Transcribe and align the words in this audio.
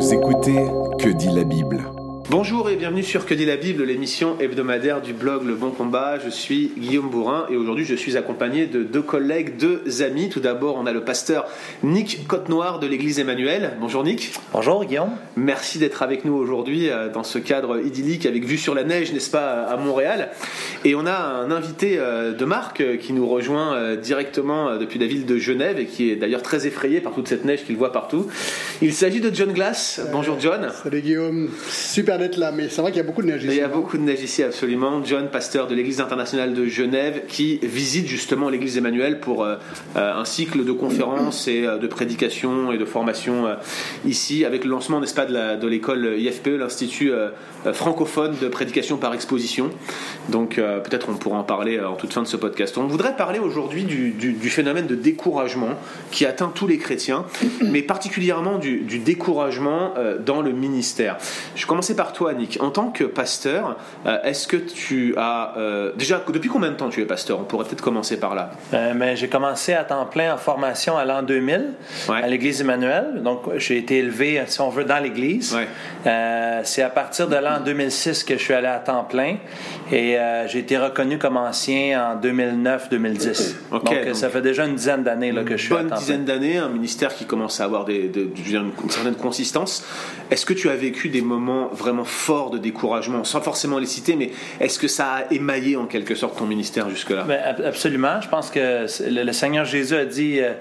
Vous 0.00 0.14
écoutez 0.14 0.56
Que 0.98 1.10
dit 1.10 1.28
la 1.28 1.44
Bible 1.44 1.84
Bonjour 2.30 2.70
et 2.70 2.76
bienvenue 2.76 3.02
sur 3.02 3.26
Que 3.26 3.34
dit 3.34 3.44
la 3.44 3.56
Bible, 3.56 3.82
l'émission 3.82 4.38
hebdomadaire 4.38 5.02
du 5.02 5.12
blog 5.12 5.44
Le 5.44 5.56
Bon 5.56 5.72
Combat. 5.72 6.20
Je 6.24 6.30
suis 6.30 6.70
Guillaume 6.78 7.10
Bourrin 7.10 7.46
et 7.50 7.56
aujourd'hui 7.56 7.84
je 7.84 7.96
suis 7.96 8.16
accompagné 8.16 8.66
de 8.66 8.84
deux 8.84 9.02
collègues, 9.02 9.56
deux 9.56 10.00
amis. 10.00 10.28
Tout 10.28 10.38
d'abord, 10.38 10.76
on 10.76 10.86
a 10.86 10.92
le 10.92 11.02
pasteur 11.02 11.48
Nick 11.82 12.28
Côte-Noire 12.28 12.78
de 12.78 12.86
l'église 12.86 13.18
Emmanuel. 13.18 13.72
Bonjour 13.80 14.04
Nick. 14.04 14.32
Bonjour 14.52 14.84
Guillaume. 14.84 15.10
Merci 15.34 15.80
d'être 15.80 16.04
avec 16.04 16.24
nous 16.24 16.34
aujourd'hui 16.34 16.88
euh, 16.88 17.08
dans 17.08 17.24
ce 17.24 17.40
cadre 17.40 17.84
idyllique 17.84 18.26
avec 18.26 18.44
vue 18.44 18.58
sur 18.58 18.76
la 18.76 18.84
neige, 18.84 19.12
n'est-ce 19.12 19.32
pas, 19.32 19.64
à 19.64 19.76
Montréal. 19.76 20.30
Et 20.84 20.94
on 20.94 21.06
a 21.06 21.16
un 21.16 21.50
invité 21.50 21.96
euh, 21.98 22.32
de 22.32 22.44
marque 22.44 22.80
euh, 22.80 22.96
qui 22.96 23.12
nous 23.12 23.26
rejoint 23.26 23.96
directement 23.96 24.76
depuis 24.76 25.00
la 25.00 25.06
ville 25.06 25.26
de 25.26 25.36
Genève 25.36 25.80
et 25.80 25.86
qui 25.86 26.12
est 26.12 26.16
d'ailleurs 26.16 26.42
très 26.42 26.68
effrayé 26.68 27.00
par 27.00 27.12
toute 27.12 27.26
cette 27.26 27.44
neige 27.44 27.64
qu'il 27.64 27.76
voit 27.76 27.90
partout. 27.90 28.28
Il 28.82 28.94
s'agit 28.94 29.20
de 29.20 29.34
John 29.34 29.52
Glass. 29.52 30.00
Bonjour 30.12 30.38
John. 30.38 30.70
Salut 30.84 31.00
Guillaume. 31.00 31.50
Super 31.68 32.19
là, 32.36 32.52
mais 32.52 32.68
c'est 32.68 32.80
vrai 32.80 32.90
qu'il 32.90 33.00
y 33.00 33.04
a 33.04 33.06
beaucoup 33.06 33.22
de 33.22 33.26
neige 33.26 33.44
ici. 33.44 33.54
Il 33.54 33.58
y 33.58 33.62
a 33.62 33.68
beaucoup 33.68 33.96
de 33.96 34.02
neige 34.02 34.22
ici, 34.22 34.42
absolument. 34.42 35.02
John, 35.04 35.28
pasteur 35.28 35.66
de 35.66 35.74
l'Église 35.74 36.00
internationale 36.00 36.54
de 36.54 36.66
Genève, 36.66 37.22
qui 37.28 37.58
visite 37.62 38.06
justement 38.06 38.48
l'Église 38.48 38.76
Emmanuel 38.76 39.20
pour 39.20 39.44
euh, 39.44 39.56
euh, 39.96 40.14
un 40.14 40.24
cycle 40.24 40.64
de 40.64 40.72
conférences 40.72 41.48
et 41.48 41.66
euh, 41.66 41.78
de 41.78 41.86
prédications 41.86 42.72
et 42.72 42.78
de 42.78 42.84
formation 42.84 43.46
ici, 44.04 44.44
avec 44.44 44.64
le 44.64 44.70
lancement, 44.70 45.00
n'est-ce 45.00 45.14
pas, 45.14 45.26
de 45.26 45.66
l'école 45.66 46.16
IFPE, 46.18 46.58
l'Institut 46.58 47.12
francophone 47.72 48.34
de 48.40 48.48
prédication 48.48 48.96
par 48.96 49.14
exposition. 49.14 49.70
Donc 50.28 50.56
peut-être 50.56 51.08
on 51.08 51.14
pourra 51.14 51.38
en 51.38 51.44
parler 51.44 51.80
en 51.80 51.94
toute 51.94 52.12
fin 52.12 52.22
de 52.22 52.26
ce 52.26 52.36
podcast. 52.36 52.76
On 52.78 52.86
voudrait 52.86 53.16
parler 53.16 53.38
aujourd'hui 53.38 53.84
du, 53.84 54.50
phénomène 54.50 54.86
de 54.86 54.94
découragement 54.94 55.78
qui 56.10 56.26
atteint 56.26 56.50
tous 56.54 56.66
les 56.66 56.78
chrétiens, 56.78 57.24
mais 57.62 57.82
particulièrement 57.82 58.58
du, 58.58 58.80
du 58.80 58.98
découragement 58.98 59.94
dans 60.24 60.42
le 60.42 60.52
ministère. 60.52 61.18
Je 61.54 61.62
vais 61.62 61.68
commencer 61.68 61.94
toi, 62.12 62.32
Nick. 62.34 62.58
En 62.60 62.70
tant 62.70 62.90
que 62.90 63.04
pasteur, 63.04 63.76
euh, 64.06 64.18
est-ce 64.24 64.46
que 64.46 64.56
tu 64.56 65.14
as. 65.16 65.54
Euh, 65.56 65.92
déjà, 65.96 66.22
depuis 66.32 66.48
combien 66.48 66.70
de 66.70 66.76
temps 66.76 66.88
tu 66.88 67.00
es 67.00 67.04
pasteur? 67.04 67.40
On 67.40 67.44
pourrait 67.44 67.64
peut-être 67.64 67.82
commencer 67.82 68.18
par 68.18 68.34
là. 68.34 68.50
Euh, 68.74 68.92
mais 68.94 69.16
j'ai 69.16 69.28
commencé 69.28 69.72
à 69.72 69.84
temps 69.84 70.06
plein 70.06 70.34
en 70.34 70.38
formation 70.38 70.96
à 70.96 71.04
l'an 71.04 71.22
2000 71.22 71.74
à 72.08 72.26
l'Église 72.28 72.60
Emmanuel. 72.60 73.22
Donc, 73.22 73.42
j'ai 73.56 73.78
été 73.78 73.98
élevé, 73.98 74.42
si 74.46 74.60
on 74.60 74.70
veut, 74.70 74.84
dans 74.84 74.98
l'Église. 74.98 75.56
c'est 76.64 76.82
à 76.82 76.90
partir 76.90 77.28
de 77.28 77.36
l'an 77.36 77.60
2006 77.64 78.24
que 78.24 78.36
je 78.36 78.42
suis 78.42 78.54
allé 78.54 78.66
à 78.66 78.78
temps 78.78 79.04
plein 79.04 79.36
et 79.92 80.16
j'ai 80.46 80.58
été 80.58 80.78
reconnu 80.78 81.18
comme 81.18 81.36
ancien 81.36 82.12
en 82.12 82.20
2009-2010. 82.20 83.54
donc, 83.70 83.94
ça 84.14 84.30
fait 84.30 84.42
déjà 84.42 84.66
une 84.66 84.74
dizaine 84.74 85.02
d'années 85.02 85.32
que 85.44 85.56
je 85.56 85.64
suis 85.64 85.74
à 85.74 85.84
temps 85.84 85.96
dizaine 85.96 86.24
d'années, 86.24 86.58
un 86.58 86.68
ministère 86.68 87.14
qui 87.14 87.24
commence 87.24 87.60
à 87.60 87.64
avoir 87.64 87.84
des, 87.84 88.10
une 88.14 88.90
certaine 88.90 89.14
consistance. 89.14 89.84
Est-ce 90.30 90.46
que 90.46 90.54
tu 90.54 90.68
as 90.68 90.76
vécu 90.76 91.08
des 91.08 91.22
moments 91.22 91.68
vraiment 91.72 91.99
forts 92.04 92.50
de 92.50 92.58
découragement, 92.58 93.24
sans 93.24 93.40
forcément 93.40 93.78
les 93.78 93.86
citer, 93.86 94.16
mais 94.16 94.30
est-ce 94.60 94.78
que 94.78 94.88
ça 94.88 95.06
a 95.12 95.32
émaillé 95.32 95.76
en 95.76 95.86
quelque 95.86 96.14
sorte 96.14 96.38
ton 96.38 96.46
ministère 96.46 96.88
jusque-là? 96.90 97.24
Ben, 97.24 97.40
Absolument. 97.64 98.20
Je 98.20 98.28
pense 98.28 98.50
que 98.50 98.86
le, 99.08 99.32
Seigneur 99.32 99.64
Jésus 99.64 99.94
a 99.94 100.04
dit 100.04 100.40
euh, 100.40 100.52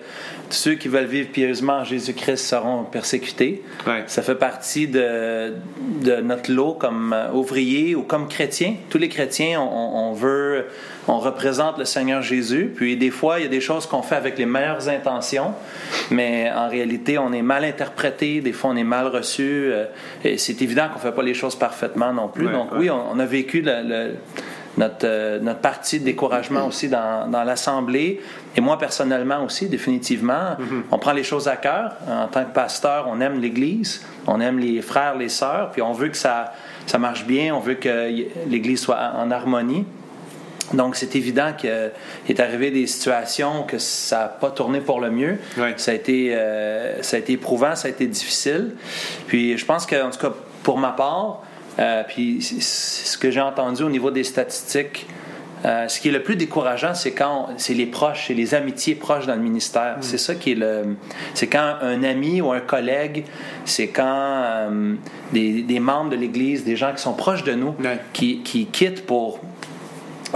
ceux 0.49 0.75
qui 0.75 0.87
veulent 0.87 1.05
vivre 1.05 1.29
pieusement 1.29 1.79
en 1.79 1.83
Jésus-Christ 1.83 2.37
seront 2.37 2.83
persécutés. 2.83 3.61
Ça 4.07 4.21
fait 4.21 4.35
partie 4.35 4.87
de, 4.87 5.53
de 6.03 6.15
notre 6.21 6.51
lot 6.51 6.73
comme 6.73 7.13
euh, 7.13 7.31
ouvrier 7.31 7.95
ou 7.95 8.03
comme 8.03 8.27
chrétien. 8.27 8.75
Tous 8.89 8.97
les 8.97 9.09
chrétiens, 9.09 9.59
on, 9.61 10.09
on 10.09 10.13
veut 10.13 10.65
on 11.07 11.19
représente 11.19 11.77
le 11.77 11.85
Seigneur 11.85 12.21
Jésus. 12.21 12.71
Puis 12.75 12.97
des 12.97 13.11
fois, 13.11 13.39
il 13.39 13.43
y 13.43 13.45
a 13.45 13.49
des 13.49 13.61
choses 13.61 13.85
qu'on 13.85 14.01
fait 14.01 14.15
avec 14.15 14.37
les 14.37 14.45
meilleures 14.45 14.89
intentions, 14.89 15.53
mais 16.11 16.51
en 16.55 16.69
réalité, 16.69 17.17
on 17.17 17.31
est 17.33 17.41
mal 17.41 17.63
interprété. 17.65 18.41
Des 18.41 18.53
fois, 18.53 18.71
on 18.71 18.75
est 18.75 18.83
mal 18.83 19.07
reçu. 19.07 19.71
Euh, 19.71 19.85
et 20.23 20.37
c'est 20.37 20.61
évident 20.61 20.87
qu'on 20.89 20.99
ne 20.99 21.03
fait 21.03 21.11
pas 21.11 21.23
les 21.23 21.33
choses 21.33 21.55
parfaitement 21.55 22.13
non 22.13 22.27
plus. 22.27 22.47
Donc 22.47 22.69
oui, 22.75 22.89
on, 22.89 23.17
a 23.19 23.25
vécu 23.25 23.63
notre, 23.63 25.05
euh, 25.05 25.39
notre 25.39 25.59
partie 25.59 25.99
de 25.99 26.05
découragement 26.05 26.67
aussi 26.67 26.89
dans, 26.89 27.29
dans 27.29 27.43
l'Assemblée. 27.43 28.21
Et 28.55 28.61
moi, 28.61 28.77
personnellement 28.77 29.43
aussi, 29.43 29.67
définitivement, 29.67 30.57
mm-hmm. 30.59 30.83
on 30.91 30.99
prend 30.99 31.13
les 31.13 31.23
choses 31.23 31.47
à 31.47 31.55
cœur. 31.55 31.93
En 32.07 32.27
tant 32.27 32.45
que 32.45 32.53
pasteur, 32.53 33.07
on 33.09 33.19
aime 33.21 33.39
l'Église, 33.39 34.05
on 34.27 34.39
aime 34.41 34.59
les 34.59 34.81
frères, 34.81 35.15
les 35.15 35.29
sœurs, 35.29 35.71
puis 35.71 35.81
on 35.81 35.93
veut 35.93 36.09
que 36.09 36.17
ça, 36.17 36.53
ça 36.85 36.97
marche 36.97 37.25
bien, 37.25 37.55
on 37.55 37.59
veut 37.59 37.75
que 37.75 38.09
l'Église 38.47 38.81
soit 38.81 39.13
en 39.15 39.31
harmonie. 39.31 39.85
Donc, 40.73 40.95
c'est 40.95 41.15
évident 41.15 41.53
qu'il 41.57 41.91
est 42.29 42.39
arrivé 42.39 42.71
des 42.71 42.87
situations 42.87 43.63
que 43.63 43.77
ça 43.77 44.19
n'a 44.19 44.27
pas 44.27 44.51
tourné 44.51 44.81
pour 44.81 44.99
le 44.99 45.09
mieux. 45.09 45.37
Ça, 45.77 45.91
a 45.91 45.93
été, 45.93 46.35
euh, 46.35 47.01
ça 47.01 47.17
a 47.17 47.19
été 47.19 47.33
éprouvant, 47.33 47.75
ça 47.75 47.87
a 47.87 47.91
été 47.91 48.07
difficile. 48.07 48.75
Puis, 49.27 49.57
je 49.57 49.65
pense 49.65 49.85
qu'en 49.85 50.09
tout 50.09 50.19
cas, 50.19 50.33
pour 50.63 50.77
ma 50.77 50.91
part, 50.91 51.43
euh, 51.79 52.03
puis 52.07 52.41
ce 52.41 53.17
que 53.17 53.31
j'ai 53.31 53.41
entendu 53.41 53.83
au 53.83 53.89
niveau 53.89 54.11
des 54.11 54.23
statistiques, 54.23 55.07
euh, 55.65 55.87
ce 55.89 55.99
qui 55.99 56.07
est 56.07 56.11
le 56.11 56.23
plus 56.23 56.37
décourageant, 56.37 56.93
c'est 56.93 57.11
quand 57.11 57.49
c'est 57.57 57.73
les 57.73 57.85
proches, 57.85 58.27
c'est 58.27 58.33
les 58.33 58.53
amitiés 58.53 58.95
proches 58.95 59.25
dans 59.25 59.35
le 59.35 59.41
ministère. 59.41 59.97
Mm. 59.97 60.01
C'est 60.01 60.17
ça 60.17 60.35
qui 60.35 60.53
est 60.53 60.55
le. 60.55 60.95
C'est 61.33 61.47
quand 61.47 61.75
un 61.81 62.03
ami 62.03 62.39
ou 62.39 62.51
un 62.51 62.61
collègue, 62.61 63.25
c'est 63.65 63.87
quand 63.87 64.69
des, 65.33 65.79
membres 65.79 66.11
de 66.11 66.15
l'Église, 66.15 66.63
des 66.63 66.77
gens 66.77 66.93
qui 66.93 67.01
sont 67.01 67.13
proches 67.13 67.43
de 67.43 67.53
nous, 67.53 67.75
qui, 68.13 68.41
qui, 68.41 68.67
quittent 68.67 69.05
pour 69.05 69.41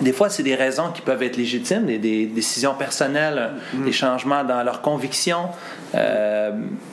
des 0.01 0.13
fois, 0.13 0.29
c'est 0.29 0.43
des 0.43 0.55
raisons 0.55 0.91
qui 0.91 1.01
peuvent 1.01 1.21
être 1.21 1.37
légitimes, 1.37 1.85
des, 1.85 2.25
décisions 2.25 2.73
personnelles, 2.73 3.51
mm. 3.73 3.85
des 3.85 3.91
changements 3.91 4.43
dans 4.43 4.63
leurs 4.63 4.81
convictions. 4.81 5.49
Euh, 5.95 6.51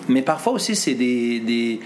mais 0.09 0.23
parfois 0.23 0.53
aussi, 0.53 0.77
c'est 0.77 0.95
des, 0.95 1.81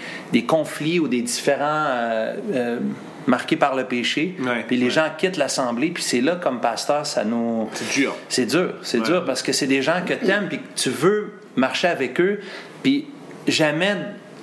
conflits 0.46 0.98
ou 0.98 1.06
des 1.06 1.22
différents 1.22 1.86
euh, 1.88 2.34
euh, 2.52 2.78
marqués 3.26 3.56
par 3.56 3.76
le 3.76 3.84
péché. 3.84 4.36
puis 4.66 4.76
les 4.76 4.90
gens 4.90 5.06
quittent 5.16 5.36
l'Assemblée, 5.36 5.90
puis 5.90 6.02
c'est 6.02 6.20
là, 6.20 6.36
comme 6.36 6.60
pasteur, 6.60 7.06
ça 7.06 7.24
nous... 7.24 7.68
C'est 7.74 8.00
dur. 8.00 8.16
C'est 8.28 8.46
dur, 8.46 8.74
c'est 8.82 9.00
dur, 9.00 9.24
parce 9.24 9.42
que 9.42 9.52
c'est 9.52 9.68
des 9.68 9.82
gens 9.82 10.02
que 10.04 10.14
tu 10.14 10.30
aimes, 10.30 10.48
puis 10.48 10.58
que 10.58 10.74
tu 10.76 10.90
veux 10.90 11.34
marcher 11.56 11.88
avec 11.88 12.20
eux, 12.20 12.40
puis 12.82 13.06
jamais 13.46 13.96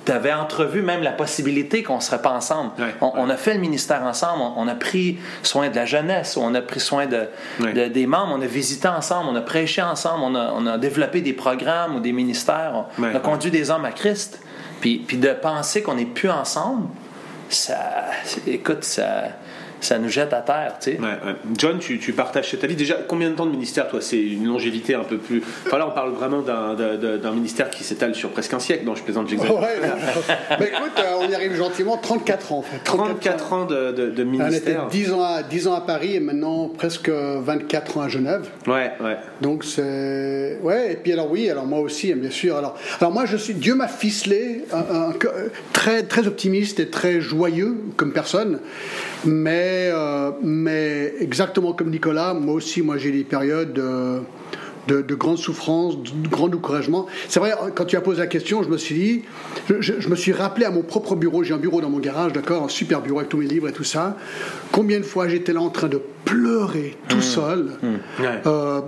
tu 0.04 0.12
avais 0.12 0.32
entrevu 0.32 0.82
même 0.82 1.02
la 1.02 1.12
possibilité 1.12 1.82
qu'on 1.82 1.96
ne 1.96 2.00
serait 2.00 2.22
pas 2.22 2.32
ensemble. 2.32 2.72
on, 3.00 3.30
a 3.30 3.36
fait 3.36 3.54
le 3.54 3.60
ministère 3.60 4.02
ensemble, 4.02 4.42
on, 4.56 4.68
a 4.68 4.74
pris 4.74 5.18
soin 5.42 5.68
de 5.68 5.76
la 5.76 5.84
jeunesse, 5.84 6.36
on 6.36 6.54
a 6.54 6.62
pris 6.62 6.80
soin 6.80 7.06
de, 7.06 7.28
des 7.88 8.06
membres, 8.06 8.34
on 8.36 8.42
a 8.42 8.46
visité 8.46 8.88
ensemble, 8.88 9.30
on 9.30 9.36
a 9.36 9.40
prêché 9.40 9.82
ensemble, 9.82 10.24
on 10.24 10.34
a, 10.34 10.52
on 10.54 10.66
a 10.66 10.78
développé 10.78 11.20
des 11.20 11.32
programmes 11.32 11.96
ou 11.96 12.00
des 12.00 12.12
ministères, 12.12 12.86
on, 12.98 13.04
a 13.04 13.20
conduit 13.20 13.50
des 13.50 13.70
hommes 13.70 13.84
à 13.84 13.92
Christ. 13.92 14.40
Puis, 14.80 14.98
puis 14.98 15.16
de 15.16 15.28
penser 15.28 15.82
qu'on 15.82 15.94
n'est 15.94 16.04
plus 16.06 16.30
ensemble, 16.30 16.88
ça, 17.48 18.06
écoute, 18.46 18.82
ça, 18.82 19.28
ça 19.84 19.98
nous 19.98 20.08
jette 20.08 20.32
à 20.32 20.40
terre. 20.40 20.76
Tu 20.80 20.92
sais. 20.92 21.00
John, 21.56 21.78
tu, 21.78 21.98
tu, 21.98 22.12
partages 22.12 22.56
ta 22.58 22.66
vie. 22.66 22.76
Déjà, 22.76 22.96
combien 23.06 23.30
de 23.30 23.34
temps 23.34 23.46
de 23.46 23.50
ministère, 23.50 23.88
toi 23.88 24.00
C'est 24.00 24.20
une 24.20 24.46
longévité 24.46 24.94
un 24.94 25.04
peu 25.04 25.18
plus. 25.18 25.42
Enfin, 25.66 25.78
là, 25.78 25.86
on 25.88 25.92
parle 25.92 26.12
vraiment 26.12 26.40
d'un 26.42 27.32
ministère 27.32 27.70
qui 27.70 27.84
s'étale 27.84 28.14
sur 28.14 28.30
presque 28.30 28.54
un 28.54 28.58
siècle. 28.58 28.84
Non, 28.84 28.94
je 28.94 29.02
plaisante, 29.02 29.28
j'exagère. 29.28 29.60
Ouais, 29.60 29.80
mais 30.58 30.66
écoute, 30.68 30.92
euh, 30.98 31.14
on 31.20 31.28
y 31.28 31.34
arrive 31.34 31.54
gentiment. 31.54 31.96
34 31.96 32.52
ans, 32.52 32.58
en 32.58 32.62
fait. 32.62 32.78
34, 32.84 33.52
ans, 33.52 33.64
de, 33.64 33.92
de, 33.92 34.24
ministère. 34.24 34.84
On 34.84 34.88
était 34.88 34.98
10 34.98 35.12
ans, 35.12 35.22
à, 35.22 35.42
10 35.42 35.68
ans 35.68 35.74
à 35.74 35.80
Paris 35.80 36.16
et 36.16 36.20
maintenant 36.20 36.68
presque 36.68 37.10
24 37.10 37.98
ans 37.98 38.02
à 38.02 38.08
Genève. 38.08 38.48
Ouais, 38.66 38.92
ouais. 39.00 39.16
Donc, 39.40 39.64
c'est. 39.64 40.58
Ouais, 40.62 40.92
et 40.92 40.96
puis 40.96 41.12
alors, 41.12 41.30
oui, 41.30 41.48
alors 41.50 41.66
moi 41.66 41.80
aussi, 41.80 42.12
bien 42.14 42.30
sûr. 42.30 42.56
Alors, 42.56 42.76
alors 43.00 43.12
moi, 43.12 43.26
je 43.26 43.36
suis. 43.36 43.54
Dieu 43.54 43.74
m'a 43.74 43.88
ficelé, 43.88 44.64
très, 45.72 46.02
très 46.04 46.26
optimiste 46.26 46.80
et 46.80 46.88
très 46.88 47.20
joyeux 47.20 47.76
comme 47.96 48.12
personne. 48.12 48.58
Mais 49.24 49.90
euh, 49.92 50.30
mais, 50.42 51.14
exactement 51.20 51.72
comme 51.72 51.90
Nicolas, 51.90 52.34
moi 52.34 52.54
aussi, 52.54 52.82
moi 52.82 52.98
j'ai 52.98 53.10
des 53.10 53.24
périodes 53.24 53.72
de, 53.72 54.22
de, 55.02 55.14
grande 55.14 55.38
souffrance, 55.38 55.96
de 55.96 56.28
grand 56.28 56.48
découragement. 56.48 57.06
C'est 57.28 57.40
vrai, 57.40 57.52
quand 57.74 57.84
tu 57.84 57.96
as 57.96 58.00
posé 58.00 58.20
la 58.20 58.26
question, 58.26 58.62
je 58.62 58.68
me 58.68 58.76
suis 58.76 58.94
dit, 58.94 59.22
je, 59.80 60.08
me 60.08 60.16
suis 60.16 60.32
rappelé 60.32 60.66
à 60.66 60.70
mon 60.70 60.82
propre 60.82 61.14
bureau, 61.14 61.42
j'ai 61.44 61.54
un 61.54 61.58
bureau 61.58 61.80
dans 61.80 61.90
mon 61.90 62.00
garage, 62.00 62.32
d'accord, 62.32 62.64
un 62.64 62.68
super 62.68 63.00
bureau 63.00 63.18
avec 63.18 63.30
tous 63.30 63.38
mes 63.38 63.46
livres 63.46 63.68
et 63.68 63.72
tout 63.72 63.84
ça. 63.84 64.16
Combien 64.72 64.98
de 64.98 65.04
fois 65.04 65.28
j'étais 65.28 65.52
là 65.52 65.60
en 65.60 65.70
train 65.70 65.88
de 65.88 66.00
pleurer 66.24 66.96
tout 67.08 67.18
mmh. 67.18 67.22
seul. 67.22 67.70
Mmh. 67.82 67.86
Euh, 68.46 68.80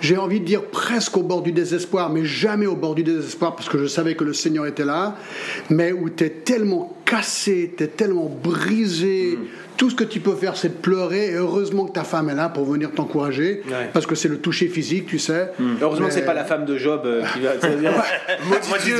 j'ai 0.00 0.16
envie 0.16 0.40
de 0.40 0.44
dire 0.44 0.62
presque 0.62 1.16
au 1.16 1.22
bord 1.22 1.42
du 1.42 1.52
désespoir, 1.52 2.10
mais 2.10 2.24
jamais 2.24 2.66
au 2.66 2.76
bord 2.76 2.94
du 2.94 3.02
désespoir 3.02 3.56
parce 3.56 3.68
que 3.68 3.78
je 3.78 3.86
savais 3.86 4.14
que 4.14 4.24
le 4.24 4.32
Seigneur 4.32 4.66
était 4.66 4.84
là, 4.84 5.16
mais 5.70 5.92
où 5.92 6.10
tu 6.10 6.24
es 6.24 6.30
tellement 6.30 6.96
cassé, 7.14 7.74
tu 7.76 7.84
es 7.84 7.88
tellement 7.88 8.28
brisé. 8.28 9.38
Mmh 9.38 9.44
tout 9.76 9.90
ce 9.90 9.94
que 9.94 10.04
tu 10.04 10.20
peux 10.20 10.34
faire, 10.34 10.56
c'est 10.56 10.68
de 10.68 10.74
pleurer. 10.74 11.30
Et 11.30 11.34
heureusement 11.34 11.86
que 11.86 11.92
ta 11.92 12.04
femme 12.04 12.30
est 12.30 12.34
là 12.34 12.48
pour 12.48 12.64
venir 12.64 12.92
t'encourager, 12.92 13.62
parce 13.92 14.06
que 14.06 14.14
c'est 14.14 14.28
le 14.28 14.38
toucher 14.38 14.68
physique, 14.68 15.06
tu 15.06 15.18
sais. 15.18 15.50
Hmm. 15.58 15.74
Heureusement 15.80 16.08
que 16.08 16.14
c'est 16.14 16.24
pas 16.24 16.34
la 16.34 16.44
femme 16.44 16.64
de 16.64 16.76
Job 16.78 17.02
euh, 17.04 17.22
qui 17.32 17.40
va. 17.40 17.56
dire, 17.76 17.92
Dieu, 18.84 18.96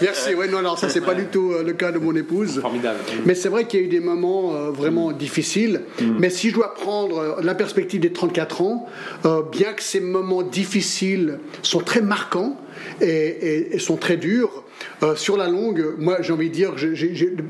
Merci. 0.00 0.34
Ouais, 0.34 0.48
non, 0.48 0.62
non, 0.62 0.76
ça 0.76 0.88
c'est 0.88 1.00
pas 1.00 1.14
du 1.14 1.26
tout 1.26 1.52
euh, 1.52 1.62
le 1.62 1.72
cas 1.72 1.92
de 1.92 1.98
mon 1.98 2.14
épouse. 2.14 2.60
Formidable. 2.60 2.98
Mais 3.26 3.34
c'est 3.34 3.48
vrai 3.48 3.66
qu'il 3.66 3.80
y 3.80 3.82
a 3.82 3.86
eu 3.86 3.88
des 3.88 4.00
moments 4.00 4.54
euh, 4.54 4.70
vraiment 4.70 5.10
hmm. 5.10 5.16
difficiles. 5.16 5.82
Mais 6.18 6.30
si 6.30 6.50
je 6.50 6.54
dois 6.54 6.74
prendre 6.74 7.40
la 7.42 7.54
perspective 7.54 8.00
des 8.00 8.12
34 8.12 8.62
ans, 8.62 8.86
bien 9.52 9.72
que 9.72 9.82
ces 9.82 10.00
moments 10.00 10.42
difficiles 10.42 11.38
sont 11.62 11.80
très 11.80 12.00
marquants 12.00 12.56
et 13.00 13.78
sont 13.78 13.96
très 13.96 14.16
durs, 14.16 14.64
euh, 15.02 15.14
sur 15.14 15.36
la 15.36 15.48
longue, 15.48 15.94
moi 15.98 16.18
j'ai 16.20 16.32
envie 16.32 16.48
de 16.48 16.54
dire, 16.54 16.74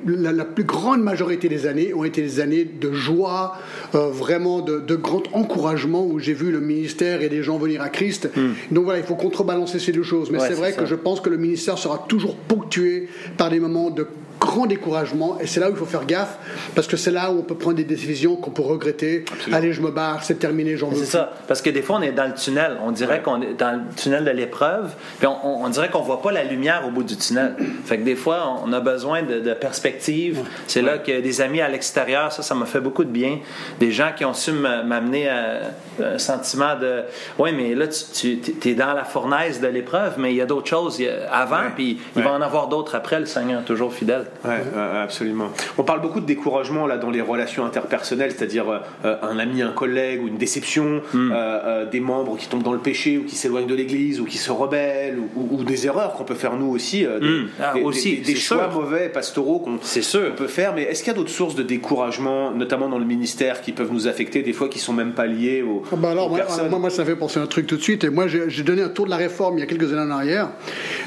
la, 0.06 0.44
plus 0.44 0.64
grande 0.64 1.02
majorité 1.02 1.48
des 1.48 1.66
années 1.66 1.92
ont 1.94 2.04
été 2.04 2.22
des 2.22 2.40
années 2.40 2.64
de 2.64 2.92
joie, 2.92 3.58
euh, 3.94 4.08
vraiment 4.10 4.60
de, 4.60 4.96
grand 4.96 5.22
encouragement 5.32 6.06
où 6.06 6.18
j'ai 6.18 6.34
vu 6.34 6.50
le 6.50 6.60
ministère 6.60 7.22
et 7.22 7.28
des 7.28 7.42
gens 7.42 7.58
venir 7.58 7.82
à 7.82 7.88
Christ. 7.88 8.28
Hmm. 8.36 8.52
Donc 8.70 8.84
voilà, 8.84 8.98
il 8.98 9.04
faut 9.04 9.14
contrebalancer 9.14 9.78
ces 9.78 9.92
deux 9.92 10.02
choses. 10.02 10.30
Mais 10.30 10.38
c'est 10.40 10.54
vrai 10.54 10.72
que 10.72 10.86
je 10.86 10.94
pense 10.94 11.20
que 11.20 11.30
le 11.30 11.36
ministère 11.36 11.78
sera 11.78 12.04
toujours 12.08 12.36
ponctué 12.36 13.08
par 13.36 13.50
des 13.50 13.60
moments 13.60 13.90
de 13.90 14.06
grand 14.40 14.66
découragement 14.66 15.38
et 15.38 15.46
c'est 15.46 15.60
là 15.60 15.68
où 15.68 15.72
il 15.72 15.76
faut 15.76 15.84
faire 15.84 16.06
gaffe 16.06 16.38
parce 16.74 16.86
que 16.86 16.96
c'est 16.96 17.10
là 17.10 17.30
où 17.30 17.38
on 17.38 17.42
peut 17.42 17.54
prendre 17.54 17.76
des 17.76 17.84
décisions 17.84 18.36
qu'on 18.36 18.50
peut 18.50 18.62
regretter. 18.62 19.24
Allez, 19.52 19.72
je 19.72 19.82
me 19.82 19.90
barre, 19.90 20.24
c'est 20.24 20.38
terminé, 20.38 20.76
j'en 20.76 20.88
veux. 20.88 20.96
C'est 20.96 21.04
ça, 21.04 21.32
parce 21.46 21.60
que 21.60 21.70
des 21.70 21.82
fois 21.82 21.98
on 21.98 22.02
est 22.02 22.12
dans 22.12 22.26
le 22.26 22.34
tunnel, 22.34 22.78
on 22.82 22.90
dirait 22.90 23.20
qu'on 23.20 23.42
est 23.42 23.54
dans 23.54 23.72
le 23.72 23.94
tunnel 23.94 24.24
de 24.24 24.30
l'épreuve, 24.30 24.94
puis 25.18 25.28
on, 25.28 25.68
dirait 25.68 25.90
qu'on 25.90 26.00
voit 26.00 26.22
pas 26.22 26.32
la 26.32 26.42
lumière 26.42 26.84
au 26.88 26.90
bout 26.90 27.04
du 27.04 27.16
tunnel. 27.16 27.54
Fait 27.84 27.98
que 27.98 28.02
des 28.02 28.16
fois 28.16 28.56
on 28.64 28.72
a 28.72 28.80
besoin 28.80 29.22
de, 29.22 29.50
perspective. 29.54 30.40
C'est 30.66 30.80
là 30.80 30.98
que 30.98 31.20
des 31.20 31.40
amis 31.40 31.60
à 31.60 31.68
l'extérieur, 31.68 32.32
ça, 32.32 32.42
ça 32.42 32.54
m'a 32.54 32.64
fait 32.64 32.80
beaucoup 32.80 33.04
de 33.04 33.10
bien. 33.10 33.40
Des 33.78 33.92
gens 33.92 34.10
qui 34.16 34.24
ont 34.24 34.32
su 34.32 34.52
m'amener 34.52 35.28
à 35.28 35.60
un 36.02 36.18
sentiment 36.18 36.76
de, 36.76 37.02
oui, 37.38 37.50
mais 37.52 37.74
là 37.74 37.86
tu, 37.88 38.40
es 38.64 38.74
dans 38.74 38.94
la 38.94 39.04
fournaise 39.04 39.60
de 39.60 39.66
l'épreuve, 39.66 40.14
mais 40.18 40.32
il 40.32 40.36
y 40.36 40.40
a 40.40 40.46
d'autres 40.46 40.68
choses 40.68 41.02
avant, 41.30 41.70
puis 41.74 42.00
il 42.16 42.22
va 42.22 42.32
en 42.32 42.40
avoir 42.40 42.68
d'autres 42.68 42.94
après. 42.94 43.20
Le 43.20 43.26
Seigneur 43.26 43.60
est 43.60 43.64
toujours 43.64 43.92
fidèle. 43.92 44.29
Ouais, 44.44 44.60
absolument. 45.02 45.50
On 45.78 45.82
parle 45.82 46.00
beaucoup 46.00 46.20
de 46.20 46.26
découragement 46.26 46.86
là 46.86 46.96
dans 46.96 47.10
les 47.10 47.20
relations 47.20 47.64
interpersonnelles, 47.64 48.32
c'est-à-dire 48.36 48.82
euh, 49.04 49.16
un 49.22 49.38
ami, 49.38 49.62
un 49.62 49.72
collègue 49.72 50.22
ou 50.22 50.28
une 50.28 50.38
déception, 50.38 51.02
hmm. 51.12 51.30
euh, 51.32 51.34
euh, 51.34 51.90
des 51.90 52.00
membres 52.00 52.36
qui 52.36 52.48
tombent 52.48 52.62
dans 52.62 52.72
le 52.72 52.78
péché 52.78 53.18
ou 53.18 53.24
qui 53.24 53.36
s'éloignent 53.36 53.66
de 53.66 53.74
l'Église 53.74 54.20
ou 54.20 54.24
qui 54.24 54.38
se 54.38 54.50
rebellent 54.50 55.18
ou, 55.36 55.64
des 55.64 55.86
erreurs 55.86 56.14
qu'on 56.14 56.24
peut 56.24 56.34
faire 56.34 56.56
nous 56.56 56.70
aussi, 56.70 57.00
des, 57.00 57.06
hmm. 57.06 57.48
ah, 57.60 57.74
aussi, 57.82 58.18
des, 58.18 58.34
choix 58.34 58.68
mauvais 58.68 59.08
pastoraux 59.08 59.58
qu'on 59.58 59.78
peut 59.78 60.46
faire. 60.46 60.74
Mais 60.74 60.82
est-ce 60.82 61.02
qu'il 61.02 61.12
y 61.12 61.14
a 61.14 61.18
d'autres 61.18 61.30
sources 61.30 61.54
de 61.54 61.62
découragement, 61.62 62.50
notamment 62.50 62.88
dans 62.88 62.98
le 62.98 63.04
ministère, 63.04 63.60
qui 63.60 63.72
peuvent 63.72 63.92
nous 63.92 64.08
affecter 64.08 64.42
des 64.42 64.52
fois 64.52 64.68
qui 64.68 64.78
sont 64.78 64.92
même 64.92 65.12
pas 65.12 65.26
liées 65.26 65.62
aux, 65.62 65.82
ah 65.92 65.96
bah 65.96 66.10
alors, 66.10 66.30
moi, 66.30 66.78
moi, 66.78 66.90
ça 66.90 67.04
fait 67.04 67.16
penser 67.16 67.38
à 67.38 67.42
un 67.42 67.46
truc 67.46 67.66
tout 67.66 67.76
de 67.76 67.82
suite. 67.82 68.04
Et 68.04 68.10
moi, 68.10 68.26
j'ai 68.26 68.62
donné 68.62 68.82
un 68.82 68.88
tour 68.88 69.04
de 69.04 69.10
la 69.10 69.16
réforme 69.16 69.58
il 69.58 69.60
y 69.60 69.64
a 69.64 69.66
quelques 69.66 69.92
années 69.92 70.00
en 70.00 70.10
arrière. 70.10 70.50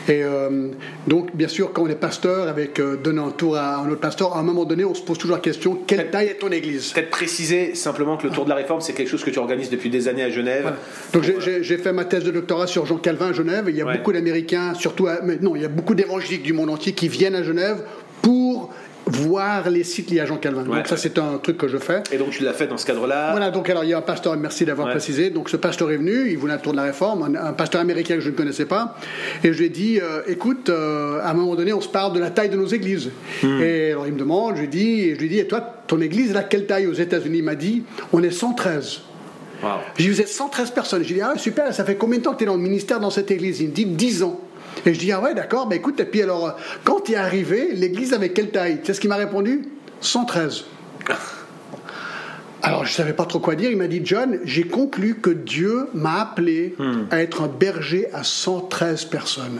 Et 0.08 0.24
donc, 1.08 1.36
bien 1.36 1.48
sûr, 1.48 1.74
quand 1.74 1.84
on 1.84 1.88
est 1.88 1.96
pasteur 1.96 2.48
avec 2.48 2.80
un 3.19 3.31
tour 3.31 3.57
à 3.57 3.77
un 3.77 3.89
autre 3.89 4.01
pasteur, 4.01 4.36
à 4.36 4.39
un 4.39 4.44
moment 4.44 4.65
donné, 4.65 4.86
on 4.86 4.94
se 4.94 5.01
pose 5.01 5.18
toujours 5.18 5.36
la 5.36 5.42
question 5.42 5.80
quelle 5.88 6.10
taille 6.10 6.27
est 6.27 6.39
ton 6.39 6.50
église? 6.50 6.92
Peut-être 6.92 7.10
préciser 7.10 7.75
simplement 7.75 8.18
que 8.18 8.27
le 8.27 8.33
Tour 8.33 8.45
de 8.45 8.50
la 8.50 8.56
Réforme, 8.56 8.81
c'est 8.81 8.94
quelque 8.94 9.10
chose 9.10 9.24
que 9.24 9.30
tu 9.30 9.39
organises 9.39 9.69
depuis 9.69 9.89
des 9.89 10.07
années 10.07 10.24
à 10.24 10.30
Genève. 10.30 10.74
Donc 11.13 11.24
j'ai 11.39 11.77
fait 11.77 11.94
ma 11.94 12.06
thèse 12.06 12.24
de 12.24 12.31
doctorat 12.31 12.68
sur 12.68 12.86
Jean 12.86 12.98
Calvin 12.98 13.30
à 13.30 13.33
Genève. 13.33 13.65
il 13.68 13.75
y 13.75 13.81
a 13.81 13.86
beaucoup 13.86 14.12
d'Américains, 14.12 14.74
surtout, 14.74 15.07
non, 15.42 15.56
il 15.56 15.62
y 15.62 15.65
a 15.65 15.69
beaucoup 15.69 15.95
d'évangéliques 15.95 16.44
du 16.44 16.54
monde 16.54 16.69
entier 16.69 16.94
qui 16.94 17.07
viennent 17.07 17.36
à 17.36 17.44
Genève 17.44 17.83
voir 19.15 19.69
les 19.69 19.83
sites 19.83 20.10
liés 20.10 20.19
à 20.19 20.25
Jean 20.25 20.38
Calvin. 20.38 20.63
donc 20.63 20.88
ça 20.88 20.98
c'est 20.98 21.18
un 21.18 21.38
truc 21.38 21.57
que 21.57 21.68
je 21.68 21.77
fais. 21.77 22.04
Et 22.12 22.18
donc 22.18 22.31
tu 22.31 22.44
l'as 22.44 22.54
fait 22.54 22.68
dans 22.68 22.77
ce 22.77 22.86
cadre-là 22.86 23.31
Voilà, 23.31 23.51
donc 23.51 23.69
alors 23.69 23.83
il 23.83 23.89
y 23.89 23.94
a 23.94 23.98
un 23.98 24.01
pasteur, 24.01 24.36
merci 24.38 24.65
d'avoir 24.65 24.89
précisé, 24.89 25.30
donc 25.30 25.50
ce 25.50 25.57
pasteur 25.57 25.92
est 25.92 25.98
venu, 25.98 26.30
il 26.30 26.38
voulait 26.38 26.54
un 26.54 26.57
tour 26.57 26.71
de 26.71 26.77
la 26.77 26.83
réforme, 26.83 27.36
un, 27.39 27.54
pasteur 27.54 27.81
américain 27.81 28.15
que 28.15 28.21
je 28.21 28.30
ne 28.30 28.36
connaissais 28.36 28.65
pas, 28.65 28.98
et 29.44 29.54
je 29.54 29.57
lui 29.57 29.65
ai 29.65 29.69
dit, 29.69 30.00
euh, 30.01 30.21
écoute, 30.27 30.69
euh, 30.69 31.19
à 31.21 31.31
un 31.31 31.33
moment 31.33 31.56
donné 31.56 31.74
on 31.74 31.81
se 31.81 31.89
parle 31.89 32.13
de 32.13 32.19
la 32.19 32.30
taille 32.30 32.50
de 32.50 32.57
nos 32.57 32.68
églises. 32.68 33.12
Hmm. 33.42 33.62
Et 33.62 33.92
alors 33.92 34.07
il 34.07 34.13
me 34.13 34.19
demande, 34.19 34.56
je 34.56 34.62
lui 34.62 34.68
dis, 34.68 35.01
et 35.01 35.16
je 35.16 35.19
lui 35.19 35.30
dis, 35.30 35.39
et 35.39 35.48
toi 35.48 35.62
ton 35.88 36.01
église 36.01 36.31
elle 36.31 36.38
a 36.38 36.44
quelle 36.44 36.66
taille 36.66 36.88
aux 36.88 36.94
États-Unis? 36.94 37.39
Il 37.39 37.44
m'a 37.44 37.56
dit, 37.56 37.83
on 38.12 38.24
est 38.24 38.31
113. 38.31 39.01
Wow. 39.62 39.69
J'ai 39.98 40.04
dit, 40.04 40.09
vous 40.09 40.21
êtes 40.21 40.27
113 40.27 40.71
personnes. 40.71 41.04
J'ai 41.04 41.16
dit, 41.16 41.21
ah 41.21 41.33
super, 41.38 41.74
ça 41.74 41.86
fait 41.86 41.95
combien 41.95 42.19
de 42.19 42.24
temps 42.24 42.33
que 42.33 42.38
tu 42.38 42.44
es 42.44 42.48
dans 42.48 42.56
le 42.56 42.62
ministère 42.62 43.00
dans 43.00 43.09
cette 43.09 43.31
église? 43.31 43.62
Il 43.62 43.69
me 43.69 43.74
dit, 43.74 43.86
10 43.86 44.24
ans. 44.24 44.39
Et 44.86 44.94
je 44.94 45.00
dis, 45.00 45.12
ah 45.12 45.22
ouais, 45.22 45.34
d'accord, 45.34 45.68
mais 45.68 45.78
écoute, 45.78 46.00
et 46.00 46.06
puis 46.06 46.22
alors, 46.22 46.58
quand 46.84 47.02
tu 47.02 47.14
es 47.14 47.16
arrivé, 47.16 47.70
l'église 47.74 48.14
avait 48.14 48.30
quelle 48.30 48.52
taille? 48.52 48.80
Tu 48.80 48.88
sais 48.88 48.94
ce 48.94 49.00
qu'il 49.00 49.10
m'a 49.10 49.16
répondu 49.16 49.64
113. 50.02 50.66
Alors, 52.65 52.86
je 52.86 52.92
ne 52.92 52.95
savais 52.95 53.12
pas 53.12 53.25
trop 53.25 53.39
quoi 53.39 53.56
dire. 53.56 53.69
Il 53.69 53.75
m'a 53.75 53.88
dit, 53.88 54.00
John, 54.06 54.39
j'ai 54.45 54.63
conclu 54.63 55.15
que 55.15 55.30
Dieu 55.30 55.88
m'a 55.94 56.21
appelé 56.21 56.75
hmm. 56.80 57.07
à 57.12 57.21
être 57.21 57.42
un 57.42 57.50
berger 57.50 58.07
à 58.13 58.24
113 58.24 59.04
personnes. 59.06 59.60